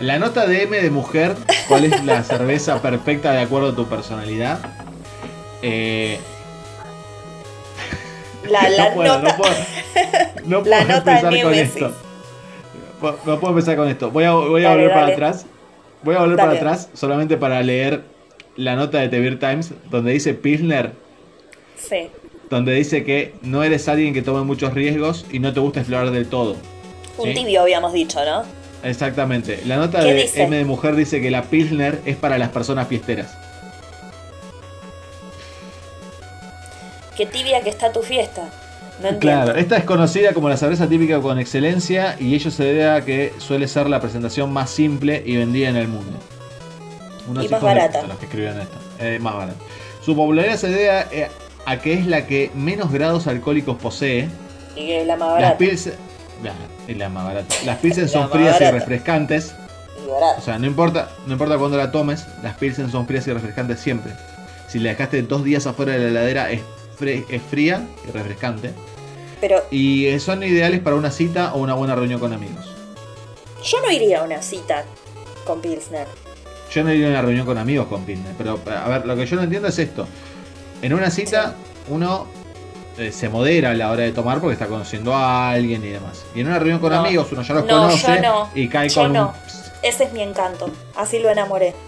la 0.00 0.18
nota 0.18 0.46
de 0.46 0.62
M 0.62 0.80
de 0.80 0.90
mujer, 0.90 1.34
¿cuál 1.68 1.84
es 1.84 2.04
la 2.04 2.22
cerveza 2.22 2.80
perfecta 2.82 3.32
de 3.32 3.40
acuerdo 3.42 3.68
a 3.70 3.74
tu 3.76 3.86
personalidad? 3.86 4.58
Eh, 5.62 6.18
La, 8.48 8.68
la 8.68 8.88
no 8.90 8.94
puedo, 8.94 9.18
nota. 9.18 9.28
no 9.32 9.36
puedo, 9.36 9.54
no 10.44 10.58
La 10.64 10.78
puedo 10.84 10.98
nota 10.98 11.18
empezar 11.20 11.42
con 11.42 11.54
esto. 11.54 11.92
No 13.26 13.38
puedo 13.40 13.48
empezar 13.54 13.76
con 13.76 13.88
esto. 13.88 14.10
Voy 14.10 14.24
a, 14.24 14.32
voy 14.32 14.64
a 14.64 14.68
Dale, 14.70 14.82
volver 14.82 14.94
para 14.94 15.12
atrás. 15.12 15.46
Voy 16.02 16.14
a 16.16 16.20
volver 16.20 16.36
Dale. 16.36 16.48
para 16.48 16.58
atrás 16.58 16.88
solamente 16.94 17.36
para 17.36 17.62
leer 17.62 18.02
la 18.56 18.74
nota 18.76 18.98
de 18.98 19.08
The 19.08 19.20
Beer 19.20 19.38
Times 19.38 19.72
donde 19.90 20.12
dice 20.12 20.34
Pilsner, 20.34 20.92
Sí. 21.76 22.08
donde 22.50 22.72
dice 22.74 23.04
que 23.04 23.34
no 23.42 23.62
eres 23.62 23.88
alguien 23.88 24.12
que 24.14 24.22
tome 24.22 24.42
muchos 24.42 24.74
riesgos 24.74 25.26
y 25.30 25.38
no 25.38 25.52
te 25.52 25.60
gusta 25.60 25.80
explorar 25.80 26.10
del 26.10 26.26
todo. 26.28 26.56
Un 27.18 27.28
¿Sí? 27.28 27.34
tibio 27.34 27.62
habíamos 27.62 27.92
dicho, 27.92 28.18
¿no? 28.24 28.42
Exactamente. 28.82 29.60
La 29.66 29.76
nota 29.76 30.00
¿Qué 30.00 30.14
de 30.14 30.22
dice? 30.22 30.42
M 30.42 30.56
de 30.56 30.64
mujer 30.64 30.94
dice 30.94 31.20
que 31.20 31.30
la 31.30 31.42
Pilsner 31.42 32.00
es 32.04 32.16
para 32.16 32.38
las 32.38 32.50
personas 32.50 32.86
fiesteras. 32.88 33.36
Qué 37.16 37.26
tibia 37.26 37.60
que 37.62 37.70
está 37.70 37.92
tu 37.92 38.02
fiesta. 38.02 38.42
No 39.02 39.08
entiendo. 39.08 39.44
Claro, 39.44 39.58
esta 39.58 39.76
es 39.76 39.84
conocida 39.84 40.32
como 40.32 40.48
la 40.48 40.56
cerveza 40.56 40.88
típica 40.88 41.20
con 41.20 41.38
excelencia 41.38 42.16
y 42.18 42.34
ello 42.34 42.50
se 42.50 42.64
debe 42.64 42.88
a 42.88 43.04
que 43.04 43.32
suele 43.38 43.68
ser 43.68 43.88
la 43.88 44.00
presentación 44.00 44.52
más 44.52 44.70
simple 44.70 45.22
y 45.24 45.36
vendida 45.36 45.68
en 45.68 45.76
el 45.76 45.88
mundo. 45.88 46.18
Unos 47.28 47.44
Y 47.44 47.48
más 47.48 47.60
barata. 47.60 48.02
los 48.06 48.18
que 48.18 48.24
escribieron 48.26 48.60
esto. 48.60 48.76
Eh, 49.00 49.18
más 49.20 49.34
barata. 49.34 49.58
Su 50.04 50.16
popularidad 50.16 50.56
se 50.56 50.68
debe 50.68 50.90
a, 50.90 51.02
eh, 51.12 51.28
a 51.66 51.78
que 51.78 51.92
es 51.92 52.06
la 52.06 52.26
que 52.26 52.50
menos 52.54 52.90
grados 52.92 53.26
alcohólicos 53.26 53.76
posee. 53.76 54.28
Y 54.74 54.86
que 54.86 55.04
la 55.04 55.16
más 55.16 55.32
barata. 55.32 55.58
Es 56.86 56.96
la 56.96 57.08
más 57.08 57.24
barata. 57.24 57.54
Las 57.64 57.78
Pilsen 57.82 58.08
son 58.08 58.30
frías 58.30 58.60
y 58.60 58.64
refrescantes. 58.64 59.54
Y. 60.04 60.10
O 60.38 60.40
sea, 60.40 60.58
no 60.58 60.66
importa, 60.66 61.10
no 61.26 61.32
importa 61.32 61.58
cuándo 61.58 61.76
la 61.76 61.90
tomes, 61.90 62.26
las 62.42 62.56
Pilsen 62.56 62.90
son 62.90 63.06
frías 63.06 63.26
y 63.26 63.32
refrescantes 63.32 63.80
siempre. 63.80 64.12
Si 64.68 64.78
la 64.78 64.90
dejaste 64.90 65.22
dos 65.22 65.44
días 65.44 65.66
afuera 65.66 65.92
de 65.92 65.98
la 65.98 66.08
heladera 66.08 66.50
es, 66.50 66.60
fría 67.50 67.86
y 68.06 68.10
refrescante. 68.10 68.72
Pero 69.40 69.62
Y 69.70 70.18
son 70.18 70.42
ideales 70.42 70.80
para 70.80 70.96
una 70.96 71.10
cita 71.10 71.54
o 71.54 71.58
una 71.58 71.74
buena 71.74 71.94
reunión 71.94 72.18
con 72.18 72.32
amigos. 72.32 72.74
yo 73.62 73.80
no 73.80 73.90
iría 73.90 74.20
a 74.20 74.24
una 74.24 74.42
cita 74.42 74.84
con 75.44 75.60
Pilsner. 75.60 76.06
Yo 76.72 76.84
no 76.84 76.92
iría 76.92 77.06
a 77.06 77.10
una 77.10 77.22
reunión 77.22 77.46
con 77.46 77.56
amigos 77.56 77.86
con 77.86 78.04
Pilsner, 78.04 78.34
pero 78.36 78.60
a 78.66 78.88
ver, 78.88 79.06
lo 79.06 79.16
que 79.16 79.26
yo 79.26 79.36
no 79.36 79.42
entiendo 79.42 79.68
es 79.68 79.78
esto. 79.78 80.06
En 80.82 80.92
una 80.92 81.10
cita 81.10 81.54
uno 81.88 82.26
se 83.12 83.28
modera 83.28 83.70
a 83.70 83.74
la 83.74 83.90
hora 83.90 84.02
de 84.04 84.12
tomar 84.12 84.40
porque 84.40 84.54
está 84.54 84.66
conociendo 84.66 85.14
a 85.14 85.50
alguien 85.50 85.84
y 85.84 85.88
demás. 85.88 86.24
Y 86.34 86.40
en 86.40 86.46
una 86.48 86.58
reunión 86.58 86.80
con 86.80 86.92
No. 86.92 87.00
amigos 87.00 87.28
uno 87.32 87.42
ya 87.42 87.54
los 87.54 87.64
No, 87.64 87.82
conoce 87.82 88.06
yo 88.16 88.22
no. 88.22 88.50
y 88.54 88.68
cae 88.68 88.88
Yo 88.88 89.02
con 89.02 89.12
no. 89.12 89.28
un... 89.28 89.32
Ese 89.82 90.04
es 90.04 90.12
mi 90.12 90.22
encanto. 90.22 90.70
Así 90.96 91.18
lo 91.20 91.30
enamoré. 91.30 91.74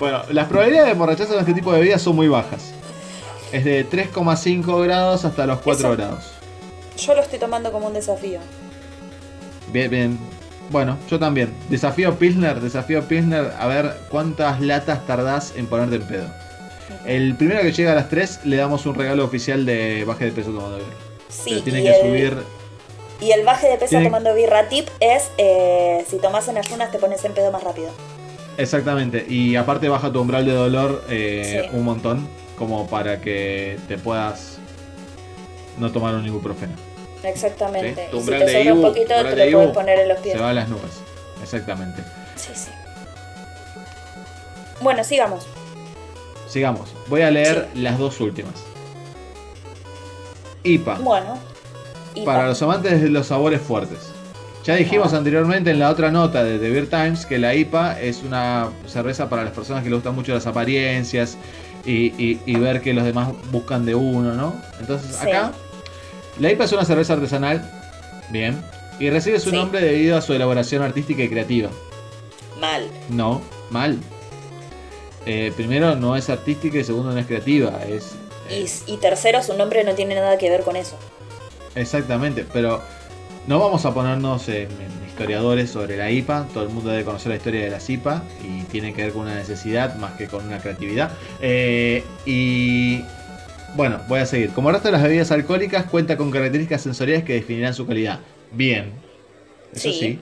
Bueno, 0.00 0.22
las 0.30 0.46
probabilidades 0.46 0.86
de 0.86 0.92
emborracharse 0.92 1.32
con 1.32 1.40
este 1.40 1.54
tipo 1.54 1.72
de 1.72 1.80
bebidas 1.80 2.00
son 2.02 2.14
muy 2.14 2.28
bajas. 2.28 2.72
Es 3.50 3.64
de 3.64 3.84
3,5 3.88 4.84
grados 4.84 5.24
hasta 5.24 5.44
los 5.46 5.58
4 5.60 5.88
Eso. 5.88 5.96
grados. 5.96 6.24
Yo 6.96 7.14
lo 7.14 7.22
estoy 7.22 7.38
tomando 7.38 7.72
como 7.72 7.88
un 7.88 7.94
desafío. 7.94 8.38
Bien, 9.72 9.90
bien. 9.90 10.18
Bueno, 10.70 10.98
yo 11.10 11.18
también. 11.18 11.52
Desafío 11.70 12.18
Pilsner, 12.18 12.60
desafío 12.60 13.02
Pilsner, 13.08 13.52
a 13.58 13.66
ver 13.66 13.94
cuántas 14.10 14.60
latas 14.60 15.06
tardás 15.06 15.54
en 15.56 15.66
ponerte 15.66 15.96
en 15.96 16.02
pedo. 16.02 16.26
El 17.06 17.34
primero 17.36 17.60
que 17.62 17.72
llega 17.72 17.92
a 17.92 17.94
las 17.94 18.08
3 18.10 18.40
le 18.44 18.56
damos 18.56 18.84
un 18.86 18.94
regalo 18.94 19.24
oficial 19.24 19.64
de 19.64 20.04
baje 20.06 20.26
de 20.26 20.32
peso 20.32 20.50
tomando 20.50 20.76
beer. 20.76 20.88
Sí, 21.28 21.50
Pero 21.50 21.62
tiene 21.62 21.80
y 21.80 21.82
que 21.84 21.90
el, 21.90 22.00
subir. 22.06 22.36
y 23.20 23.30
el 23.30 23.44
baje 23.44 23.68
de 23.68 23.76
peso 23.76 23.90
Tiene- 23.90 24.06
tomando 24.06 24.34
birra 24.34 24.68
tip 24.68 24.88
es 25.00 25.30
eh, 25.38 26.04
si 26.08 26.18
tomas 26.18 26.48
en 26.48 26.58
ayunas 26.58 26.90
te 26.90 26.98
pones 26.98 27.24
en 27.24 27.32
pedo 27.32 27.50
más 27.50 27.62
rápido. 27.62 27.90
Exactamente. 28.58 29.24
Y 29.28 29.56
aparte 29.56 29.88
baja 29.88 30.12
tu 30.12 30.20
umbral 30.20 30.44
de 30.44 30.52
dolor 30.52 31.04
eh, 31.08 31.62
Sí. 31.70 31.76
un 31.76 31.84
montón. 31.84 32.28
Como 32.58 32.88
para 32.88 33.20
que 33.20 33.78
te 33.86 33.98
puedas 33.98 34.58
no 35.78 35.92
tomar 35.92 36.14
un 36.16 36.26
ibuprofeno. 36.26 36.72
Exactamente. 37.24 38.04
Sí, 38.06 38.10
tu 38.10 38.18
Y 38.18 38.20
si 38.20 38.26
te 38.30 38.38
de 38.38 38.58
sobra 38.58 38.74
un 38.74 38.82
poquito 38.82 39.08
te 39.08 39.50
lo 39.50 39.58
puedes 39.58 39.70
poner 39.74 39.98
en 40.00 40.08
los 40.08 40.18
pies. 40.18 40.34
Se 40.34 40.40
va 40.40 40.50
a 40.50 40.52
las 40.52 40.68
nubes. 40.68 41.00
Exactamente. 41.42 42.02
Sí, 42.36 42.50
sí. 42.54 42.70
Bueno, 44.80 45.02
sigamos. 45.04 45.46
Sigamos. 46.48 46.94
Voy 47.08 47.22
a 47.22 47.30
leer 47.30 47.68
las 47.74 47.98
dos 47.98 48.20
últimas. 48.20 48.54
IPA. 50.62 50.94
Bueno. 51.00 51.38
Para 52.24 52.40
pa- 52.40 52.46
los 52.48 52.62
amantes 52.62 53.00
de 53.02 53.08
los 53.08 53.26
sabores 53.26 53.60
fuertes. 53.60 53.98
Ya 54.64 54.74
dijimos 54.74 55.14
Ah. 55.14 55.18
anteriormente 55.18 55.70
en 55.70 55.78
la 55.78 55.90
otra 55.90 56.10
nota 56.10 56.44
de 56.44 56.58
The 56.58 56.70
Beer 56.70 56.88
Times 56.90 57.26
que 57.26 57.38
la 57.38 57.54
IPA 57.54 58.00
es 58.00 58.22
una 58.22 58.68
cerveza 58.86 59.28
para 59.28 59.44
las 59.44 59.52
personas 59.52 59.82
que 59.82 59.88
le 59.88 59.94
gustan 59.96 60.14
mucho 60.14 60.34
las 60.34 60.46
apariencias 60.46 61.36
y, 61.84 62.06
y- 62.22 62.40
y 62.44 62.56
ver 62.56 62.80
que 62.82 62.92
los 62.92 63.04
demás 63.04 63.28
buscan 63.50 63.86
de 63.86 63.94
uno, 63.94 64.34
¿no? 64.34 64.54
Entonces 64.80 65.16
Sí. 65.16 65.28
acá, 65.30 65.52
la 66.38 66.50
IPA 66.52 66.64
es 66.64 66.72
una 66.72 66.84
cerveza 66.84 67.14
artesanal, 67.14 67.68
bien, 68.30 68.60
y 68.98 69.10
recibe 69.10 69.38
su 69.40 69.50
Sí. 69.50 69.56
nombre 69.56 69.80
debido 69.80 70.16
a 70.16 70.20
su 70.22 70.32
elaboración 70.32 70.82
artística 70.82 71.22
y 71.22 71.28
creativa. 71.28 71.70
Mal. 72.60 72.88
No, 73.08 73.40
mal. 73.70 73.98
Eh, 75.26 75.52
primero, 75.56 75.94
no 75.94 76.16
es 76.16 76.30
artística 76.30 76.78
y 76.78 76.84
segundo, 76.84 77.12
no 77.12 77.18
es 77.18 77.26
creativa. 77.26 77.80
Es, 77.88 78.12
eh, 78.48 78.66
Y, 78.86 78.92
y 78.94 78.96
tercero, 78.96 79.42
su 79.42 79.54
nombre 79.54 79.84
no 79.84 79.94
tiene 79.94 80.14
nada 80.14 80.38
que 80.38 80.48
ver 80.50 80.62
con 80.62 80.74
eso. 80.76 80.96
Exactamente, 81.74 82.44
pero 82.52 82.80
no 83.46 83.58
vamos 83.58 83.84
a 83.84 83.92
ponernos 83.94 84.48
en, 84.48 84.62
en 84.70 85.06
historiadores 85.06 85.70
sobre 85.70 85.96
la 85.96 86.10
IPA. 86.10 86.46
Todo 86.54 86.64
el 86.64 86.70
mundo 86.70 86.90
debe 86.90 87.04
conocer 87.04 87.30
la 87.30 87.36
historia 87.36 87.60
de 87.62 87.70
las 87.70 87.88
IPA 87.90 88.22
y 88.42 88.62
tiene 88.64 88.92
que 88.94 89.02
ver 89.02 89.12
con 89.12 89.22
una 89.22 89.34
necesidad 89.34 89.94
más 89.96 90.12
que 90.12 90.26
con 90.28 90.46
una 90.46 90.58
creatividad. 90.58 91.10
Eh, 91.40 92.04
y 92.24 93.02
bueno, 93.78 94.00
voy 94.08 94.18
a 94.18 94.26
seguir. 94.26 94.50
Como 94.50 94.70
el 94.70 94.74
resto 94.74 94.88
de 94.88 94.92
las 94.92 95.02
bebidas 95.04 95.30
alcohólicas, 95.30 95.84
cuenta 95.84 96.16
con 96.16 96.32
características 96.32 96.82
sensoriales 96.82 97.22
que 97.22 97.34
definirán 97.34 97.74
su 97.74 97.86
calidad. 97.86 98.18
Bien, 98.50 98.90
eso 99.72 99.82
Sí. 99.82 99.92
sí. 99.92 100.20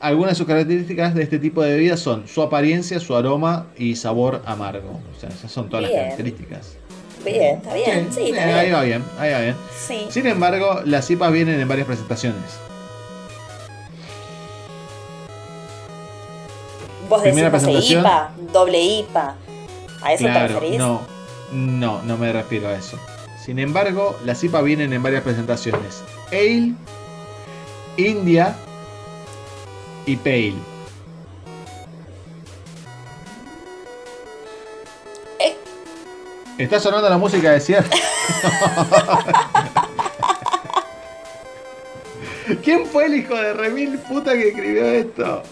Algunas 0.00 0.30
de 0.32 0.36
sus 0.36 0.46
características 0.46 1.14
de 1.14 1.22
este 1.22 1.38
tipo 1.38 1.62
de 1.62 1.72
bebidas 1.72 2.00
son 2.00 2.26
su 2.26 2.40
apariencia, 2.40 2.98
su 2.98 3.14
aroma 3.14 3.66
y 3.76 3.96
sabor 3.96 4.40
amargo. 4.46 4.98
O 5.14 5.20
sea, 5.20 5.28
esas 5.28 5.52
son 5.52 5.68
todas 5.68 5.84
Bien. 5.84 5.94
las 5.94 6.02
características. 6.04 6.76
Bien, 7.22 7.56
está 7.58 7.74
bien. 7.74 8.08
Sí, 8.10 8.20
eh, 8.20 8.28
está 8.30 8.44
ahí 8.58 8.64
bien. 8.64 8.74
va 8.74 8.82
bien, 8.82 9.04
ahí 9.18 9.32
va 9.32 9.40
bien. 9.40 9.56
Sí. 9.78 10.06
Sin 10.08 10.26
embargo, 10.26 10.80
las 10.86 11.10
IPAs 11.10 11.30
vienen 11.32 11.60
en 11.60 11.68
varias 11.68 11.86
presentaciones. 11.86 12.40
Vos 17.10 17.22
decís, 17.22 17.34
primera 17.34 17.48
sé, 17.48 17.66
presentación. 17.66 18.00
IPA, 18.00 18.30
doble 18.54 18.80
IPA. 18.82 19.34
¿A 20.02 20.12
eso 20.14 20.24
te 20.24 20.30
Claro, 20.30 20.54
referís? 20.54 20.78
no, 20.78 21.00
no, 21.52 22.02
no 22.02 22.16
me 22.16 22.32
refiero 22.32 22.68
a 22.68 22.74
eso. 22.74 22.98
Sin 23.44 23.58
embargo, 23.58 24.18
las 24.24 24.44
IPA 24.44 24.62
vienen 24.62 24.92
en 24.92 25.02
varias 25.02 25.22
presentaciones. 25.22 26.02
Ale, 26.28 26.74
India 27.96 28.54
y 30.06 30.16
Pale. 30.16 30.54
Eh. 35.38 35.56
Está 36.58 36.78
sonando 36.78 37.08
la 37.08 37.18
música 37.18 37.52
de 37.52 37.60
cierre. 37.60 37.88
¿Quién 42.62 42.84
fue 42.86 43.06
el 43.06 43.14
hijo 43.14 43.34
de 43.34 43.54
remil 43.54 43.98
puta 44.00 44.32
que 44.32 44.48
escribió 44.48 44.84
esto? 44.84 45.42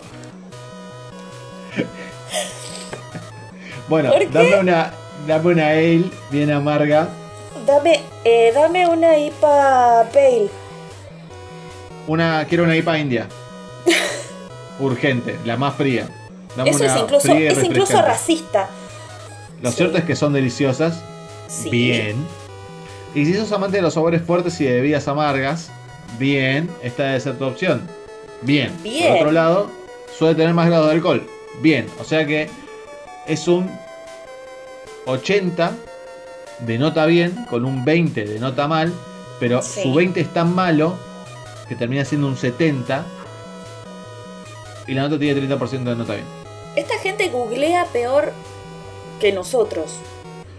Bueno, 3.89 4.13
dame 4.31 4.61
una, 4.61 4.93
dame 5.29 5.53
una 5.53 5.69
ale 5.69 6.05
bien 6.31 6.51
amarga. 6.51 7.09
Dame, 7.67 8.01
eh, 8.25 8.51
dame 8.55 8.89
una 8.89 9.19
IPA 9.19 10.09
Pale. 10.13 10.49
Una, 12.07 12.47
quiero 12.49 12.65
una 12.65 12.75
IPA 12.75 12.99
india. 12.99 13.29
Urgente, 14.81 15.37
la 15.45 15.57
más 15.57 15.75
fría. 15.75 16.09
Eso 16.65 16.85
es 16.85 16.97
incluso, 16.97 17.33
es 17.33 17.63
incluso 17.63 18.01
racista. 18.01 18.69
Lo 19.61 19.71
cierto 19.71 19.99
es 19.99 20.05
que 20.05 20.17
son 20.17 20.33
deliciosas. 20.33 21.05
Bien. 21.71 22.17
Y 23.15 23.27
si 23.27 23.35
sos 23.35 23.53
amante 23.53 23.77
de 23.77 23.83
los 23.83 23.95
sabores 23.95 24.23
fuertes 24.23 24.59
y 24.61 24.65
de 24.65 24.75
bebidas 24.77 25.07
amargas, 25.09 25.71
bien, 26.19 26.71
esta 26.83 27.05
debe 27.05 27.21
ser 27.21 27.39
tu 27.39 27.45
opción. 27.45 27.87
Bien. 28.43 28.73
bien. 28.83 29.09
Por 29.09 29.17
otro 29.19 29.33
lado, 29.33 29.71
suele 30.17 30.35
tener 30.35 30.55
más 30.55 30.67
grado 30.69 30.87
de 30.87 30.93
alcohol. 30.93 31.27
Bien. 31.61 31.87
O 32.01 32.05
sea 32.05 32.27
que 32.27 32.49
es 33.27 33.47
un 33.47 33.71
80 35.09 35.73
de 36.61 36.79
nota 36.79 37.07
bien, 37.07 37.47
con 37.49 37.65
un 37.65 37.85
20 37.85 38.25
de 38.25 38.39
nota 38.39 38.69
mal, 38.69 38.93
pero 39.41 39.63
su 39.63 39.95
20 39.95 40.21
es 40.21 40.33
tan 40.33 40.55
malo 40.55 40.95
que 41.69 41.75
termina 41.75 42.05
siendo 42.05 42.27
un 42.27 42.37
70 42.37 43.05
y 44.87 44.95
la 44.95 45.03
nota 45.03 45.19
tiene 45.19 45.41
30% 45.41 45.85
de 45.85 45.97
nota 45.97 46.15
bien. 46.15 46.27
Esta 46.77 46.99
gente 46.99 47.29
googlea 47.29 47.87
peor 47.87 48.33
que 49.21 49.33
nosotros. 49.33 49.99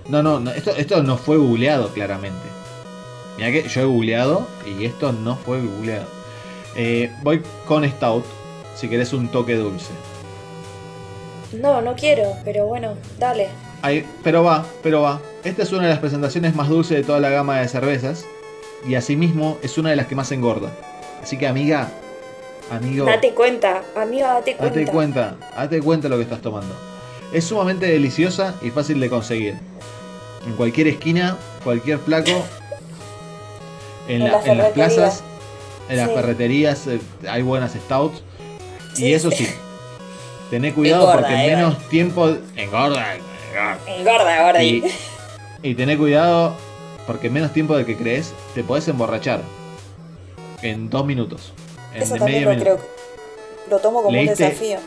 No, 0.07 0.23
no, 0.23 0.51
esto, 0.51 0.71
esto 0.71 1.03
no 1.03 1.17
fue 1.17 1.37
googleado 1.37 1.89
claramente. 1.89 2.47
Mira 3.37 3.51
que 3.51 3.67
yo 3.69 3.81
he 3.81 3.85
googleado 3.85 4.47
y 4.65 4.85
esto 4.85 5.11
no 5.11 5.35
fue 5.35 5.61
googleado. 5.61 6.07
Eh, 6.75 7.11
voy 7.21 7.41
con 7.67 7.87
Stout, 7.89 8.25
si 8.75 8.89
querés 8.89 9.13
un 9.13 9.29
toque 9.29 9.55
dulce. 9.55 9.91
No, 11.53 11.81
no 11.81 11.95
quiero, 11.95 12.35
pero 12.43 12.65
bueno, 12.65 12.93
dale. 13.17 13.49
Pero 14.23 14.43
va, 14.43 14.65
pero 14.83 15.01
va. 15.01 15.21
Esta 15.43 15.63
es 15.63 15.71
una 15.71 15.83
de 15.83 15.89
las 15.89 15.99
presentaciones 15.99 16.55
más 16.55 16.69
dulces 16.69 16.97
de 16.97 17.03
toda 17.03 17.19
la 17.19 17.29
gama 17.29 17.59
de 17.59 17.67
cervezas. 17.67 18.25
Y 18.87 18.95
asimismo 18.95 19.57
es 19.61 19.77
una 19.77 19.89
de 19.89 19.95
las 19.95 20.07
que 20.07 20.15
más 20.15 20.31
engorda. 20.31 20.71
Así 21.21 21.37
que 21.37 21.47
amiga, 21.47 21.89
amigo. 22.71 23.05
Date 23.05 23.33
cuenta, 23.33 23.81
amiga, 23.95 24.33
date 24.35 24.55
cuenta. 24.55 24.79
Date 24.79 24.91
cuenta, 24.91 25.35
date 25.55 25.81
cuenta 25.81 26.09
lo 26.09 26.17
que 26.17 26.23
estás 26.23 26.41
tomando. 26.41 26.73
Es 27.33 27.45
sumamente 27.45 27.85
deliciosa 27.85 28.55
y 28.61 28.69
fácil 28.69 28.99
de 28.99 29.09
conseguir. 29.09 29.55
En 30.45 30.53
cualquier 30.53 30.87
esquina, 30.87 31.37
cualquier 31.63 31.99
flaco. 31.99 32.45
En, 34.07 34.23
las 34.23 34.43
plazas, 34.73 35.23
en 35.87 35.97
las 35.97 36.09
ferreterías 36.09 36.87
eh, 36.87 36.99
hay 37.29 37.43
buenas 37.43 37.73
stouts. 37.73 38.23
y 38.97 39.13
eso 39.13 39.29
sí, 39.29 39.47
tené 40.49 40.73
cuidado 40.73 41.11
porque 41.13 41.33
en 41.33 41.55
menos 41.55 41.77
tiempo. 41.89 42.35
Engorda, 42.55 43.17
engorda. 43.51 44.37
Engorda, 44.37 44.63
Y, 44.63 44.83
y 45.63 45.75
tené 45.75 45.97
cuidado 45.97 46.55
porque 47.07 47.27
en 47.27 47.33
menos 47.33 47.53
tiempo 47.53 47.75
de 47.75 47.85
que 47.85 47.97
crees 47.97 48.33
te 48.53 48.63
podés 48.63 48.87
emborrachar. 48.87 49.41
En 50.61 50.89
dos 50.89 51.05
minutos. 51.05 51.53
En 51.93 52.03
Eso 52.03 52.15
también 52.15 52.45
lo 52.45 52.55
creo. 52.61 52.79
Lo 53.69 53.79
tomo 53.79 54.03
como 54.03 54.19
un 54.19 54.25
desafío. 54.25 54.77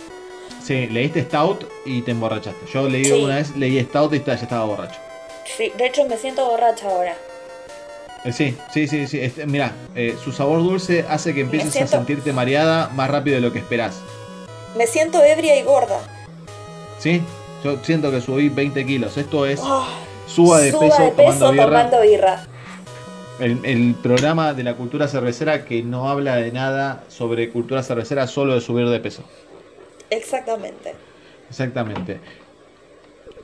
Sí, 0.62 0.87
leíste 0.87 1.22
Stout 1.22 1.66
y 1.85 2.03
te 2.03 2.12
emborrachaste. 2.12 2.66
Yo 2.72 2.88
leí 2.88 3.11
una 3.11 3.37
vez, 3.37 3.57
leí 3.57 3.81
Stout 3.83 4.14
y 4.14 4.22
ya 4.22 4.35
estaba 4.35 4.64
borracho. 4.64 4.98
Sí, 5.57 5.72
de 5.77 5.87
hecho 5.87 6.05
me 6.07 6.16
siento 6.16 6.46
borracha 6.46 6.88
ahora. 6.88 7.16
Eh, 8.25 8.33
sí, 8.33 8.57
sí, 8.72 8.87
sí, 8.87 9.09
sí. 9.09 9.20
Este, 9.20 9.46
mira, 9.46 9.72
eh, 9.96 10.16
su 10.22 10.31
sabor 10.31 10.59
dulce 10.62 11.05
hace 11.09 11.35
que 11.35 11.40
empieces 11.40 11.83
a 11.83 11.87
sentirte 11.88 12.33
mareada 12.33 12.88
más 12.94 13.11
rápido 13.11 13.35
de 13.35 13.40
lo 13.40 13.53
que 13.53 13.59
esperás. 13.59 13.96
Me 14.77 14.87
siento 14.87 15.22
ebria 15.25 15.59
y 15.59 15.62
gorda. 15.62 15.98
Sí, 17.01 17.20
yo 17.62 17.79
siento 17.83 18.11
que 18.11 18.20
subí 18.20 18.48
20 18.48 18.85
kilos. 18.85 19.16
Esto 19.16 19.46
es 19.46 19.61
ah, 19.62 19.88
suba 20.27 20.61
de 20.61 20.72
peso, 20.72 21.12
tomando 21.16 22.01
birra. 22.03 22.46
El, 23.38 23.94
programa 24.03 24.55
de 24.55 24.62
la 24.62 24.75
cultura 24.75 25.09
cervecera 25.09 25.64
que 25.64 25.83
no 25.83 26.09
habla 26.09 26.37
de 26.37 26.53
nada 26.53 27.05
sobre 27.09 27.51
cultura 27.51 27.83
cervecera, 27.83 28.27
solo 28.27 28.55
de 28.55 28.61
subir 28.61 28.88
de 28.88 29.01
peso. 29.01 29.25
Exactamente. 30.11 30.94
Exactamente. 31.48 32.20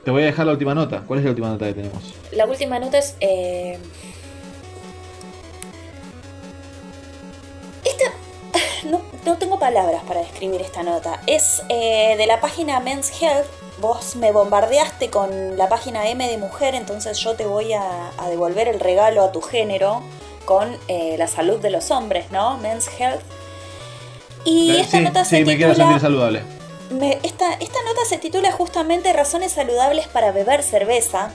Te 0.03 0.11
voy 0.11 0.23
a 0.23 0.25
dejar 0.27 0.45
la 0.45 0.53
última 0.53 0.73
nota. 0.73 1.03
¿Cuál 1.05 1.19
es 1.19 1.25
la 1.25 1.31
última 1.31 1.49
nota 1.49 1.65
que 1.65 1.73
tenemos? 1.73 2.13
La 2.31 2.45
última 2.45 2.79
nota 2.79 2.97
es... 2.97 3.15
Eh... 3.19 3.77
Esta... 7.83 8.11
No, 8.89 9.01
no, 9.25 9.37
tengo 9.37 9.59
palabras 9.59 10.01
para 10.07 10.21
describir 10.21 10.61
esta 10.61 10.83
nota. 10.83 11.19
Es 11.27 11.61
eh, 11.67 12.15
de 12.17 12.25
la 12.25 12.39
página 12.39 12.79
Men's 12.79 13.11
Health 13.21 13.58
vos 13.79 14.15
me 14.15 14.31
bombardeaste 14.31 15.09
con 15.09 15.57
la 15.57 15.69
página 15.69 16.07
M 16.07 16.27
de 16.27 16.37
mujer, 16.37 16.75
entonces 16.75 17.17
yo 17.19 17.35
te 17.35 17.45
voy 17.45 17.73
a, 17.73 18.11
devolver 18.29 18.67
el 18.67 18.79
regalo 18.79 19.23
a 19.23 19.31
tu 19.31 19.41
género 19.41 20.01
con 20.45 20.77
eh, 20.87 21.15
la 21.17 21.27
salud 21.27 21.59
de 21.59 21.69
los 21.69 21.91
hombres, 21.91 22.31
¿no? 22.31 22.57
Men's 22.57 22.87
Health. 22.99 23.21
Y 24.45 24.71
eh, 24.71 24.81
esta 24.81 24.99
nota 24.99 25.25
se 25.25 25.37
sí, 25.37 25.45
me 25.45 25.57
sentir 25.57 25.99
saludable. 25.99 26.43
esta, 27.23 27.53
esta 27.53 27.79
nota 27.85 28.05
se 28.07 28.17
titula 28.17 28.51
justamente 28.51 29.13
Razones 29.13 29.51
saludables 29.51 30.07
para 30.07 30.31
beber 30.31 30.63
cerveza. 30.63 31.31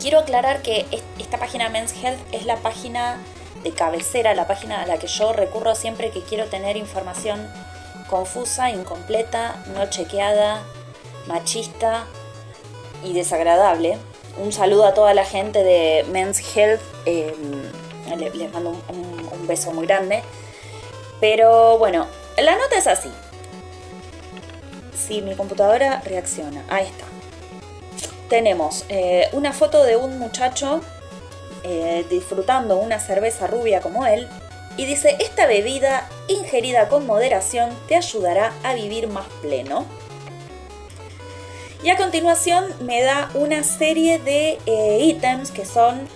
Quiero 0.00 0.20
aclarar 0.20 0.62
que 0.62 0.86
esta 1.18 1.38
página 1.38 1.68
Men's 1.68 1.94
Health 2.02 2.20
es 2.32 2.44
la 2.44 2.56
página 2.56 3.18
de 3.64 3.72
cabecera, 3.72 4.34
la 4.34 4.46
página 4.46 4.82
a 4.82 4.86
la 4.86 4.98
que 4.98 5.06
yo 5.06 5.32
recurro 5.32 5.74
siempre 5.74 6.10
que 6.10 6.20
quiero 6.20 6.46
tener 6.46 6.76
información 6.76 7.48
confusa, 8.08 8.70
incompleta, 8.70 9.56
no 9.74 9.86
chequeada, 9.86 10.62
machista 11.26 12.06
y 13.04 13.12
desagradable. 13.12 13.98
Un 14.38 14.52
saludo 14.52 14.86
a 14.86 14.94
toda 14.94 15.14
la 15.14 15.24
gente 15.24 15.62
de 15.62 16.04
Men's 16.10 16.56
Health. 16.56 16.80
Em, 17.06 17.62
les, 18.16 18.52
mando 18.52 18.70
un, 18.88 19.46
beso 19.46 19.72
muy 19.72 19.86
grande. 19.86 20.22
Pero 21.20 21.78
bueno, 21.78 22.06
la 22.36 22.56
nota 22.56 22.76
es 22.76 22.86
así. 22.86 23.10
Si 24.94 25.22
mi 25.22 25.34
computadora 25.36 26.02
reacciona, 26.04 26.64
ahí 26.68 26.86
está. 26.86 27.06
Tenemos 28.28 28.84
eh, 28.88 29.28
una 29.32 29.52
foto 29.52 29.84
de 29.84 29.96
un 29.96 30.18
muchacho 30.18 30.80
eh, 31.62 32.04
disfrutando 32.10 32.76
una 32.76 32.98
cerveza 33.00 33.46
rubia 33.46 33.80
como 33.80 34.06
él. 34.06 34.28
Y 34.76 34.84
dice, 34.84 35.16
esta 35.20 35.46
bebida 35.46 36.08
ingerida 36.28 36.88
con 36.88 37.06
moderación 37.06 37.70
te 37.88 37.96
ayudará 37.96 38.52
a 38.62 38.74
vivir 38.74 39.08
más 39.08 39.26
pleno. 39.40 39.86
Y 41.82 41.90
a 41.90 41.96
continuación 41.96 42.64
me 42.80 43.02
da 43.02 43.30
una 43.34 43.62
serie 43.62 44.18
de 44.18 44.58
eh, 44.66 44.98
ítems 45.02 45.50
que 45.50 45.64
son 45.64 46.08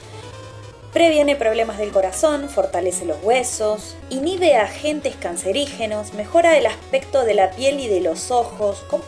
previene 0.93 1.37
problemas 1.37 1.79
del 1.79 1.93
corazón, 1.93 2.49
fortalece 2.49 3.05
los 3.05 3.19
huesos, 3.23 3.97
inhibe 4.09 4.57
agentes 4.57 5.15
cancerígenos, 5.17 6.15
mejora 6.15 6.59
el 6.59 6.67
aspecto 6.67 7.25
de 7.25 7.35
la 7.35 7.51
piel 7.53 7.81
y 7.81 7.89
de 7.89 8.01
los 8.01 8.31
ojos. 8.31 8.85
¿Cómo? 8.89 9.05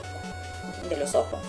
¿De 0.88 0.96
los 0.96 1.14
ojos? 1.14 1.40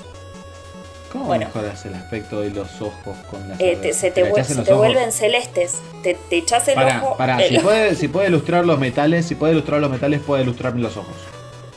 ¿Cómo 1.12 1.38
mejoras 1.38 1.86
el 1.86 1.94
aspecto 1.94 2.42
de 2.42 2.50
los 2.50 2.82
ojos 2.82 3.16
con 3.30 3.48
la 3.48 3.56
eh, 3.60 3.94
Se 3.94 4.10
te, 4.10 4.24
vuelven 4.24 5.12
celestes. 5.12 5.76
Te, 6.02 6.18
echas 6.32 6.68
el 6.68 6.80
ojo. 6.80 7.16
Pará, 7.18 7.40
si, 7.48 7.60
puede, 7.60 7.96
si 7.96 8.08
puede 8.08 8.30
ilustrar 8.30 8.66
los 8.66 8.80
metales, 8.80 9.28
si 9.28 9.36
puede 9.36 9.54
ilustrar 9.54 9.80
los 9.80 9.92
metales, 9.92 10.22
puede 10.22 10.42
ilustrarme 10.42 10.82
los 10.82 10.98
ojos. 10.98 11.14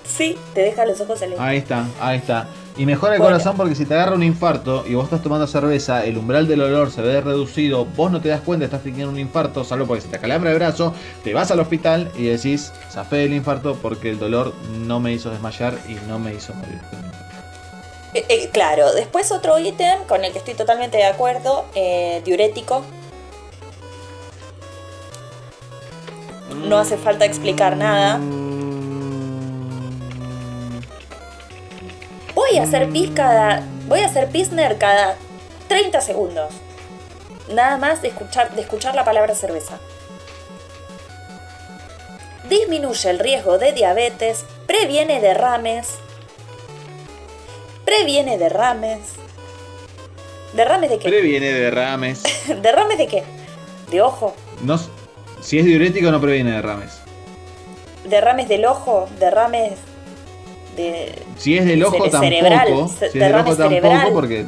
Sí, 0.06 0.38
te 0.54 0.62
deja 0.62 0.86
los 0.86 0.98
ojos 1.02 1.18
celestes. 1.18 1.44
Ahí 1.44 1.58
está, 1.58 1.86
ahí 2.00 2.16
está. 2.16 2.48
Y 2.78 2.84
mejora 2.84 3.14
el 3.14 3.22
corazón 3.22 3.56
porque 3.56 3.74
si 3.74 3.86
te 3.86 3.94
agarra 3.94 4.14
un 4.14 4.22
infarto 4.22 4.84
y 4.86 4.94
vos 4.94 5.04
estás 5.04 5.22
tomando 5.22 5.46
cerveza, 5.46 6.04
el 6.04 6.18
umbral 6.18 6.46
del 6.46 6.60
olor 6.60 6.90
se 6.90 7.00
ve 7.00 7.22
reducido, 7.22 7.86
vos 7.86 8.12
no 8.12 8.20
te 8.20 8.28
das 8.28 8.42
cuenta, 8.42 8.66
estás 8.66 8.82
teniendo 8.82 9.10
un 9.10 9.18
infarto, 9.18 9.64
salvo 9.64 9.86
porque 9.86 10.02
se 10.02 10.08
te 10.08 10.18
calambra 10.18 10.50
el 10.50 10.58
brazo, 10.58 10.92
te 11.24 11.32
vas 11.32 11.50
al 11.50 11.60
hospital 11.60 12.10
y 12.16 12.24
decís, 12.24 12.72
zafé 12.90 13.16
del 13.16 13.32
infarto 13.32 13.78
porque 13.80 14.10
el 14.10 14.18
dolor 14.18 14.52
no 14.86 15.00
me 15.00 15.12
hizo 15.12 15.30
desmayar 15.30 15.78
y 15.88 15.94
no 16.06 16.18
me 16.18 16.34
hizo 16.34 16.52
morir. 16.52 16.80
Eh, 18.12 18.24
eh, 18.28 18.50
claro, 18.52 18.92
después 18.92 19.32
otro 19.32 19.58
ítem 19.58 20.04
con 20.04 20.24
el 20.24 20.32
que 20.32 20.38
estoy 20.38 20.54
totalmente 20.54 20.98
de 20.98 21.04
acuerdo, 21.04 21.64
eh, 21.74 22.20
diurético. 22.26 22.84
No 26.68 26.76
hace 26.76 26.98
falta 26.98 27.24
explicar 27.24 27.76
nada. 27.76 28.20
Voy 32.48 32.58
a 32.58 32.62
hacer 32.62 32.88
pis 32.90 33.10
cada. 33.14 33.62
Voy 33.88 34.00
a 34.00 34.06
hacer 34.06 34.28
pisner 34.28 34.78
cada 34.78 35.16
30 35.68 36.00
segundos. 36.00 36.52
Nada 37.52 37.76
más 37.76 38.02
de 38.02 38.08
escuchar, 38.08 38.54
de 38.54 38.62
escuchar 38.62 38.94
la 38.94 39.04
palabra 39.04 39.34
cerveza. 39.34 39.78
Disminuye 42.48 43.10
el 43.10 43.18
riesgo 43.18 43.58
de 43.58 43.72
diabetes, 43.72 44.44
previene 44.66 45.20
derrames, 45.20 45.94
previene 47.84 48.38
derrames, 48.38 49.00
¿Derrames 50.52 50.88
de 50.88 50.98
qué? 50.98 51.08
Previene 51.08 51.52
derrames. 51.52 52.22
¿Derrames 52.62 52.96
de 52.96 53.08
qué? 53.08 53.24
¿De 53.90 54.00
ojo? 54.00 54.34
No, 54.62 54.80
si 55.42 55.58
es 55.58 55.66
diurético 55.66 56.10
no 56.10 56.20
previene 56.20 56.52
derrames. 56.52 56.98
¿Derrames 58.04 58.48
del 58.48 58.64
ojo? 58.64 59.06
¿Derrames 59.18 59.74
de...? 60.76 61.14
Si 61.36 61.56
es 61.56 61.64
del 61.64 61.82
ojo 61.84 62.08
tampoco. 62.10 62.88
Si 62.98 63.04
es 63.06 63.12
del 63.14 63.34
ojo 63.34 63.56
tampoco 63.56 64.12
porque... 64.12 64.46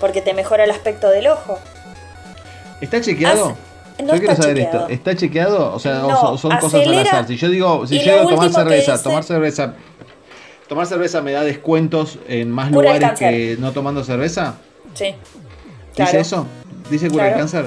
Porque 0.00 0.20
te 0.20 0.34
mejora 0.34 0.64
el 0.64 0.70
aspecto 0.70 1.08
del 1.08 1.26
ojo. 1.28 1.58
¿Está 2.80 3.00
chequeado? 3.00 3.50
Hace- 3.50 4.02
no 4.02 4.12
yo 4.12 4.18
quiero 4.18 4.32
está 4.32 4.42
saber 4.42 4.56
chequeado. 4.58 4.80
esto. 4.88 4.92
¿Está 4.92 5.16
chequeado? 5.16 5.74
O 5.74 5.78
sea, 5.78 5.94
No, 6.00 6.32
o 6.32 6.36
son, 6.38 6.54
cosas 6.58 6.86
al 6.86 6.98
azar. 6.98 7.26
Si 7.26 7.36
yo 7.38 7.48
digo, 7.48 7.86
si 7.86 7.98
lo 8.04 8.12
digo 8.18 8.28
tomar 8.28 8.52
cerveza, 8.52 8.92
dice- 8.92 9.02
tomar 9.04 9.24
cerveza, 9.24 9.74
tomar 10.68 10.86
cerveza 10.86 11.22
me 11.22 11.32
da 11.32 11.42
descuentos 11.44 12.18
en 12.28 12.50
más 12.50 12.70
Cura 12.70 12.90
el 12.90 12.96
lugares 13.00 13.18
que 13.18 13.56
no 13.58 13.72
tomando 13.72 14.04
cerveza. 14.04 14.56
Sí. 14.92 15.04
¿Dice 15.06 15.14
Claro. 15.94 16.18
eso? 16.18 16.46
¿Dice 16.90 17.08
cura 17.08 17.28
el 17.28 17.32
Claro. 17.34 17.38
cáncer? 17.48 17.66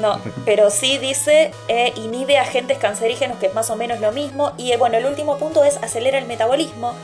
No, 0.00 0.20
pero 0.44 0.70
sí 0.70 0.98
dice 0.98 1.52
eh, 1.68 1.92
inhibe 1.96 2.38
agentes 2.38 2.78
cancerígenos, 2.78 3.38
que 3.38 3.46
es 3.46 3.54
más 3.54 3.70
o 3.70 3.76
menos 3.76 4.00
lo 4.00 4.12
mismo. 4.12 4.52
Y 4.56 4.72
eh, 4.72 4.76
bueno, 4.76 4.96
el 4.96 5.06
último 5.06 5.38
punto 5.38 5.64
es 5.64 5.76
acelera 5.82 6.18
el 6.18 6.26
metabolismo. 6.26 6.94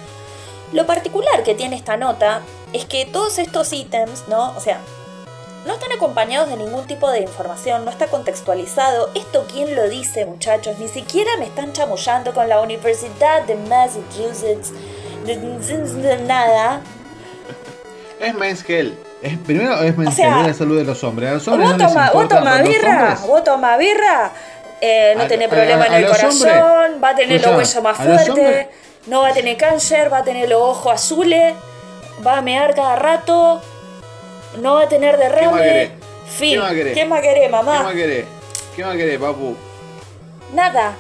Lo 0.73 0.87
particular 0.87 1.43
que 1.43 1.55
tiene 1.55 1.77
esta 1.77 1.97
nota 1.97 2.43
es 2.73 2.85
que 2.85 3.05
todos 3.05 3.39
estos 3.39 3.73
ítems, 3.73 4.29
¿no? 4.29 4.57
O 4.57 4.61
sea, 4.61 4.81
no 5.67 5.75
están 5.75 5.93
acompañados 5.93 6.49
de 6.49 6.57
ningún 6.57 6.87
tipo 6.87 7.11
de 7.11 7.21
información, 7.21 7.85
no 7.85 7.91
está 7.91 8.07
contextualizado. 8.07 9.11
¿Esto 9.15 9.47
quién 9.51 9.75
lo 9.77 9.89
dice, 9.89 10.25
muchachos? 10.25 10.79
Ni 10.79 10.89
siquiera 10.89 11.31
me 11.39 11.45
están 11.45 11.73
chamullando 11.73 12.33
con 12.33 12.49
la 12.49 12.61
Universidad 12.61 13.43
de 13.43 13.57
Massachusetts. 13.57 14.73
Nada. 16.27 16.81
Es 18.21 18.35
Men's 18.35 18.65
Health. 18.69 19.10
Es, 19.23 19.37
primero 19.39 19.75
es 19.83 19.95
O 19.99 20.11
sea, 20.13 20.41
es 20.41 20.47
la 20.47 20.55
salud 20.55 20.79
de 20.79 20.85
los 20.85 21.05
hombres. 21.05 21.31
A 21.31 21.35
los 21.35 21.49
hombres 21.49 21.69
¿Vos 21.71 21.79
no 21.79 21.89
toma, 21.89 22.11
vos 22.13 22.69
birra? 22.69 22.91
hombres- 22.91 23.21
¿Vos 23.27 23.45
toma 23.45 23.77
birra? 23.77 24.31
Eh, 24.81 25.13
no 25.17 25.25
A- 25.25 25.29
tiene 25.29 25.45
a- 25.45 25.49
problema 25.51 25.85
a- 25.85 25.87
en 25.89 25.93
el 25.95 26.07
corazón, 26.07 26.31
hombres. 26.31 27.03
va 27.05 27.09
a 27.11 27.15
tener 27.15 27.43
los 27.47 27.57
huesos 27.57 27.83
más 27.83 27.97
fuertes, 27.99 28.67
no 29.07 29.21
va 29.23 29.29
a 29.29 29.33
tener 29.35 29.57
cáncer, 29.59 30.11
va 30.11 30.19
a 30.19 30.25
tener 30.25 30.49
los 30.49 30.61
ojos 30.63 30.95
azules, 30.95 31.55
va 32.27 32.39
a 32.39 32.43
mear 32.43 32.75
cada 32.75 32.97
rato, 32.97 33.61
no 34.63 34.75
va 34.77 34.85
a 34.85 34.89
tener 34.89 35.17
¿Qué 35.17 35.23
derrame. 35.25 35.91
Fin. 36.31 36.53
¿Qué 36.55 36.59
más 36.61 36.73
querés? 36.73 36.95
¿Qué 36.95 37.05
más 37.05 37.21
querés, 37.21 37.43
¿Qué 37.43 37.49
mamá? 37.51 37.83
más 37.83 37.93
querés? 37.93 38.25
¿Qué 38.75 38.85
más 38.85 38.97
querés, 38.97 39.19
papu? 39.19 39.55
Nada. 40.55 40.93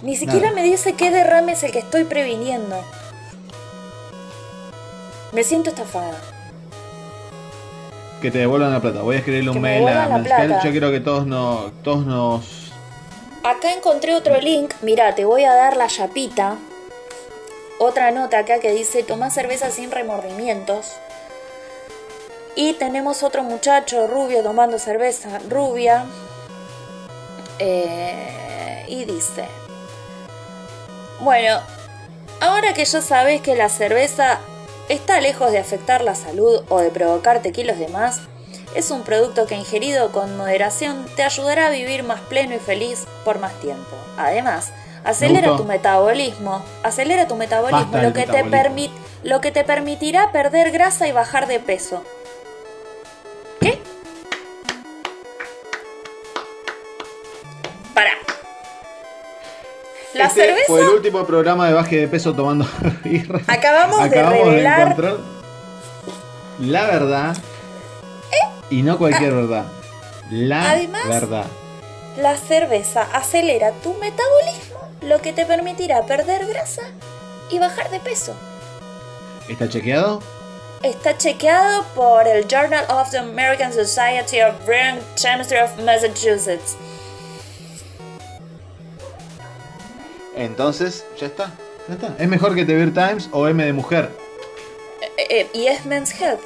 Ni 0.00 0.16
siquiera 0.16 0.46
Nada. 0.48 0.54
me 0.54 0.62
dice 0.64 0.94
qué 0.94 1.10
derrame 1.10 1.52
es 1.52 1.62
el 1.64 1.72
que 1.72 1.80
estoy 1.80 2.04
previniendo. 2.04 2.82
Me 5.32 5.44
siento 5.44 5.70
estafada. 5.70 6.16
Que 8.22 8.30
te 8.30 8.38
devuelvan 8.38 8.72
la 8.72 8.80
plata. 8.80 9.02
Voy 9.02 9.16
a 9.16 9.18
escribirle 9.18 9.50
un 9.50 9.56
Que 9.56 9.60
mail 9.60 9.88
a. 9.88 10.62
Yo 10.62 10.70
quiero 10.70 10.92
que 10.92 11.00
todos, 11.00 11.26
no, 11.26 11.72
todos 11.82 12.06
nos 12.06 12.62
Acá 13.42 13.72
encontré 13.72 14.14
otro 14.14 14.40
link. 14.40 14.72
Mira, 14.82 15.16
te 15.16 15.24
voy 15.24 15.44
a 15.44 15.52
dar 15.52 15.76
la 15.76 15.88
chapita. 15.88 16.56
Otra 17.80 18.12
nota 18.12 18.38
acá 18.38 18.60
que 18.60 18.70
dice 18.70 19.02
toma 19.02 19.30
cerveza 19.30 19.72
sin 19.72 19.90
remordimientos. 19.90 20.92
Y 22.54 22.74
tenemos 22.74 23.24
otro 23.24 23.42
muchacho 23.42 24.06
rubio 24.06 24.44
tomando 24.44 24.78
cerveza 24.78 25.40
rubia. 25.50 26.04
Eh, 27.58 28.84
y 28.88 29.04
dice, 29.04 29.44
bueno, 31.20 31.60
ahora 32.40 32.74
que 32.74 32.84
ya 32.84 33.00
sabes 33.00 33.40
que 33.40 33.56
la 33.56 33.68
cerveza 33.68 34.38
está 34.88 35.20
lejos 35.20 35.52
de 35.52 35.58
afectar 35.58 36.02
la 36.02 36.14
salud 36.14 36.62
o 36.68 36.80
de 36.80 36.90
provocarte 36.90 37.52
kilos 37.52 37.78
de 37.78 37.88
más, 37.88 38.20
es 38.74 38.90
un 38.90 39.02
producto 39.02 39.46
que 39.46 39.54
ingerido 39.54 40.12
con 40.12 40.36
moderación 40.36 41.06
te 41.16 41.22
ayudará 41.22 41.66
a 41.66 41.70
vivir 41.70 42.02
más 42.04 42.20
pleno 42.22 42.54
y 42.54 42.58
feliz 42.58 43.04
por 43.24 43.38
más 43.38 43.52
tiempo. 43.60 43.96
Además, 44.16 44.72
acelera 45.04 45.48
tu 45.56 45.64
metabolismo, 45.64 46.62
acelera 46.82 47.28
tu 47.28 47.36
metabolismo, 47.36 47.82
Basta 47.92 48.02
lo 48.02 48.12
que, 48.14 48.22
te 48.26 48.44
permit- 48.50 48.90
lo 49.24 49.40
que 49.40 49.50
te 49.52 49.64
permitirá 49.64 50.32
perder 50.32 50.70
grasa 50.70 51.06
y 51.06 51.12
bajar 51.12 51.46
de 51.48 51.60
peso. 51.60 52.02
¿Qué? 53.60 53.80
La 60.14 60.26
este 60.26 60.44
cerveza 60.44 60.64
fue 60.66 60.80
el 60.80 60.88
último 60.88 61.24
programa 61.26 61.66
de 61.68 61.74
baje 61.74 61.96
de 61.96 62.08
peso 62.08 62.34
tomando 62.34 62.66
birra. 63.04 63.40
Acabamos 63.46 64.10
de 64.10 64.22
revelar- 64.22 64.80
encontrar 64.82 65.16
la 66.60 66.84
verdad. 66.86 67.36
Y 68.70 68.82
no 68.82 68.96
cualquier 68.98 69.32
verdad. 69.34 69.64
La 70.30 70.70
Además- 70.70 71.08
verdad. 71.08 71.44
La 72.16 72.36
cerveza 72.36 73.06
acelera 73.14 73.72
tu 73.82 73.94
metabolismo, 73.94 74.78
lo 75.00 75.20
que 75.22 75.32
te 75.32 75.46
permitirá 75.46 76.02
perder 76.04 76.46
grasa 76.46 76.82
y 77.50 77.58
bajar 77.58 77.90
de 77.90 78.00
peso. 78.00 78.34
¿Está 79.48 79.68
chequeado? 79.68 80.20
Está 80.82 81.16
chequeado 81.16 81.84
por 81.94 82.26
el 82.28 82.46
Journal 82.48 82.84
of 82.90 83.10
the 83.10 83.18
American 83.18 83.72
Society 83.72 84.40
of 84.42 84.54
Brain 84.66 84.98
Chemistry 85.16 85.58
of 85.58 85.70
Massachusetts. 85.84 86.76
Entonces, 90.44 91.04
ya 91.18 91.26
está. 91.26 91.52
Ya 91.88 91.94
está. 91.94 92.14
¿Es 92.18 92.28
mejor 92.28 92.54
que 92.54 92.64
The 92.64 92.74
Beer 92.74 92.92
Times 92.94 93.28
o 93.32 93.48
M 93.48 93.64
de 93.64 93.72
mujer? 93.72 94.10
Eh, 95.16 95.26
eh, 95.30 95.46
y 95.54 95.66
es 95.66 95.84
Men's 95.86 96.12
Health. 96.20 96.40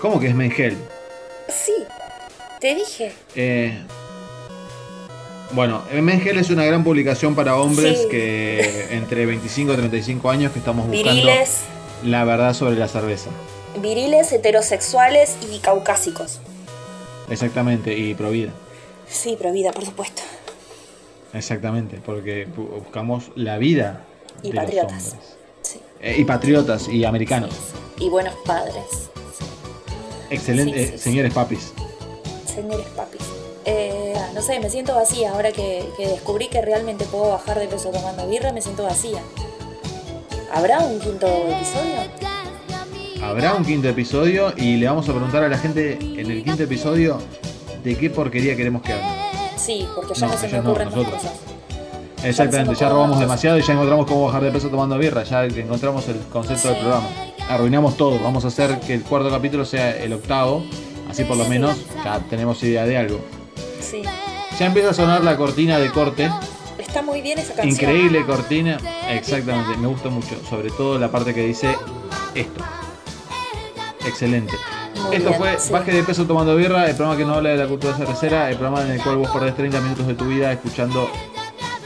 ¿Cómo 0.00 0.20
que 0.20 0.28
es 0.28 0.34
Mengel? 0.34 0.76
Sí, 1.48 1.72
te 2.60 2.74
dije. 2.74 3.12
Eh, 3.34 3.78
bueno, 5.52 5.82
Mengel 5.92 6.38
es 6.38 6.50
una 6.50 6.64
gran 6.64 6.84
publicación 6.84 7.34
para 7.34 7.56
hombres 7.56 8.00
Sí. 8.02 8.08
que 8.10 8.88
entre 8.90 9.24
25 9.26 9.72
y 9.72 9.76
35 9.76 10.30
años 10.30 10.52
que 10.52 10.58
estamos 10.58 10.86
buscando 10.86 11.12
Viriles, 11.14 11.60
la 12.02 12.24
verdad 12.24 12.52
sobre 12.54 12.76
la 12.76 12.88
cerveza. 12.88 13.30
viriles, 13.80 14.30
heterosexuales 14.32 15.36
y 15.50 15.58
caucásicos. 15.60 16.40
Exactamente, 17.30 17.96
y 17.96 18.14
provida. 18.14 18.50
Sí, 19.08 19.36
pero 19.38 19.52
vida, 19.52 19.72
por 19.72 19.84
supuesto. 19.84 20.22
Exactamente, 21.34 22.00
porque 22.04 22.46
bu- 22.48 22.80
buscamos 22.82 23.30
la 23.34 23.58
vida 23.58 24.04
Y 24.42 24.48
de 24.48 24.54
los 24.54 24.64
patriotas. 24.64 24.92
hombres. 25.12 25.36
Sí. 25.62 25.80
Eh, 26.00 26.16
y 26.18 26.24
patriotas 26.24 26.88
y 26.88 27.04
americanos. 27.04 27.50
Y 27.98 28.08
buenos 28.08 28.34
padres. 28.44 29.10
Excelente, 30.30 30.82
eh, 30.94 30.98
señores 30.98 31.32
papis. 31.32 31.72
Señores 32.46 32.86
papis. 32.96 33.20
Eh, 33.66 34.14
no 34.34 34.42
sé, 34.42 34.60
me 34.60 34.68
siento 34.70 34.94
vacía 34.94 35.32
ahora 35.32 35.50
que, 35.52 35.88
que 35.96 36.08
descubrí 36.08 36.48
que 36.48 36.60
realmente 36.60 37.04
puedo 37.06 37.30
bajar 37.30 37.58
de 37.58 37.66
peso 37.66 37.90
tomando 37.90 38.28
birra, 38.28 38.52
me 38.52 38.60
siento 38.60 38.84
vacía. 38.84 39.20
¿Habrá 40.52 40.80
un 40.80 41.00
quinto 41.00 41.26
episodio? 41.26 43.24
Habrá 43.24 43.54
un 43.54 43.64
quinto 43.64 43.88
episodio 43.88 44.52
y 44.56 44.76
le 44.76 44.86
vamos 44.86 45.08
a 45.08 45.12
preguntar 45.12 45.42
a 45.44 45.48
la 45.48 45.58
gente 45.58 45.94
en 46.00 46.30
el 46.30 46.44
quinto 46.44 46.62
episodio 46.62 47.18
de 47.82 47.96
qué 47.96 48.10
porquería 48.10 48.54
queremos 48.54 48.82
que 48.82 48.92
hable. 48.92 49.06
Sí, 49.64 49.88
porque 49.94 50.14
ya 50.14 50.26
No, 50.26 50.32
no, 50.32 50.38
se 50.38 50.48
me 50.48 50.52
no, 50.60 50.70
ocurren 50.70 50.88
más 50.88 50.96
nosotros. 50.96 51.22
cosas. 51.22 51.38
Exactamente, 52.24 52.74
Ya 52.74 52.88
robamos 52.88 53.18
demasiado 53.20 53.58
y 53.58 53.62
ya 53.62 53.72
encontramos 53.74 54.06
cómo 54.06 54.26
bajar 54.26 54.42
de 54.42 54.50
peso 54.50 54.68
tomando 54.68 54.96
birra, 54.98 55.24
ya 55.24 55.44
encontramos 55.44 56.08
el 56.08 56.18
concepto 56.32 56.68
del 56.68 56.78
programa. 56.78 57.06
Arruinamos 57.50 57.96
todo, 57.98 58.18
vamos 58.18 58.44
a 58.44 58.48
hacer 58.48 58.80
que 58.80 58.94
el 58.94 59.02
cuarto 59.02 59.28
capítulo 59.30 59.64
sea 59.66 59.90
el 60.02 60.12
octavo, 60.14 60.64
así 61.10 61.24
por 61.24 61.36
lo 61.36 61.44
menos 61.46 61.76
ya 62.02 62.18
tenemos 62.30 62.62
idea 62.62 62.86
de 62.86 62.96
algo. 62.96 63.20
Sí. 63.80 64.02
Ya 64.58 64.66
empieza 64.66 64.90
a 64.90 64.94
sonar 64.94 65.22
la 65.22 65.36
cortina 65.36 65.78
de 65.78 65.90
corte, 65.90 66.30
Está 66.78 67.02
muy 67.02 67.20
bien 67.20 67.38
esa 67.38 67.54
canción. 67.54 67.68
increíble 67.74 68.24
cortina, 68.24 68.78
exactamente, 69.10 69.76
me 69.76 69.88
gusta 69.88 70.08
mucho, 70.08 70.36
sobre 70.48 70.70
todo 70.70 70.98
la 70.98 71.10
parte 71.10 71.34
que 71.34 71.42
dice 71.44 71.76
esto. 72.34 72.64
Excelente. 74.06 74.54
Esto 75.12 75.28
bien, 75.28 75.34
fue 75.40 75.58
sí. 75.58 75.72
Baje 75.72 75.92
de 75.92 76.02
Peso 76.02 76.24
Tomando 76.26 76.56
Birra, 76.56 76.88
el 76.88 76.94
programa 76.96 77.16
que 77.18 77.24
no 77.24 77.34
habla 77.34 77.50
de 77.50 77.56
la 77.56 77.66
cultura 77.66 77.96
cervecera, 77.96 78.50
el 78.50 78.56
programa 78.56 78.82
en 78.82 78.92
el 78.92 79.02
cual 79.02 79.16
vos 79.16 79.30
perdés 79.30 79.54
30 79.56 79.80
minutos 79.80 80.06
de 80.06 80.14
tu 80.14 80.24
vida 80.26 80.52
escuchando 80.52 81.08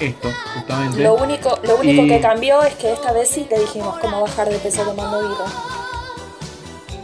esto, 0.01 0.29
justamente. 0.55 1.03
Lo 1.03 1.15
único, 1.15 1.59
lo 1.63 1.77
único 1.77 2.03
Y- 2.05 2.09
que 2.09 2.21
cambió 2.21 2.63
es 2.63 2.75
que 2.75 2.93
esta 2.93 3.13
vez 3.13 3.29
sí 3.29 3.47
te 3.49 3.59
dijimos 3.59 3.99
cómo 3.99 4.21
bajar 4.23 4.49
de 4.49 4.59
peso 4.59 4.83
tomando 4.83 5.21
birra. 5.21 5.45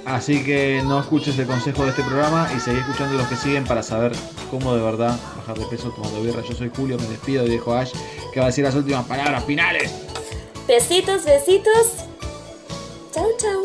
Así 0.06 0.44
que 0.44 0.82
no 0.84 1.00
escuches 1.00 1.38
el 1.38 1.46
consejo 1.46 1.84
de 1.84 1.90
este 1.90 2.02
programa 2.02 2.48
y 2.54 2.60
seguí 2.60 2.78
escuchando 2.78 3.16
los 3.16 3.26
que 3.26 3.36
siguen 3.36 3.64
para 3.64 3.82
saber 3.82 4.12
cómo 4.50 4.74
de 4.74 4.82
verdad 4.82 5.18
bajar 5.38 5.58
de 5.58 5.64
peso 5.66 5.88
tomando 5.90 6.20
birra. 6.22 6.42
Yo 6.46 6.54
soy 6.54 6.70
Julio, 6.76 6.98
me 6.98 7.06
despido 7.08 7.44
y 7.46 7.50
dejo 7.50 7.72
a 7.72 7.80
Ash 7.80 7.92
que 8.32 8.38
va 8.40 8.46
a 8.46 8.48
decir 8.50 8.64
las 8.64 8.74
últimas 8.74 9.06
palabras 9.06 9.42
finales. 9.44 9.92
Besitos, 10.68 11.24
besitos. 11.24 12.04
Chau, 13.14 13.26
chau. 13.38 13.62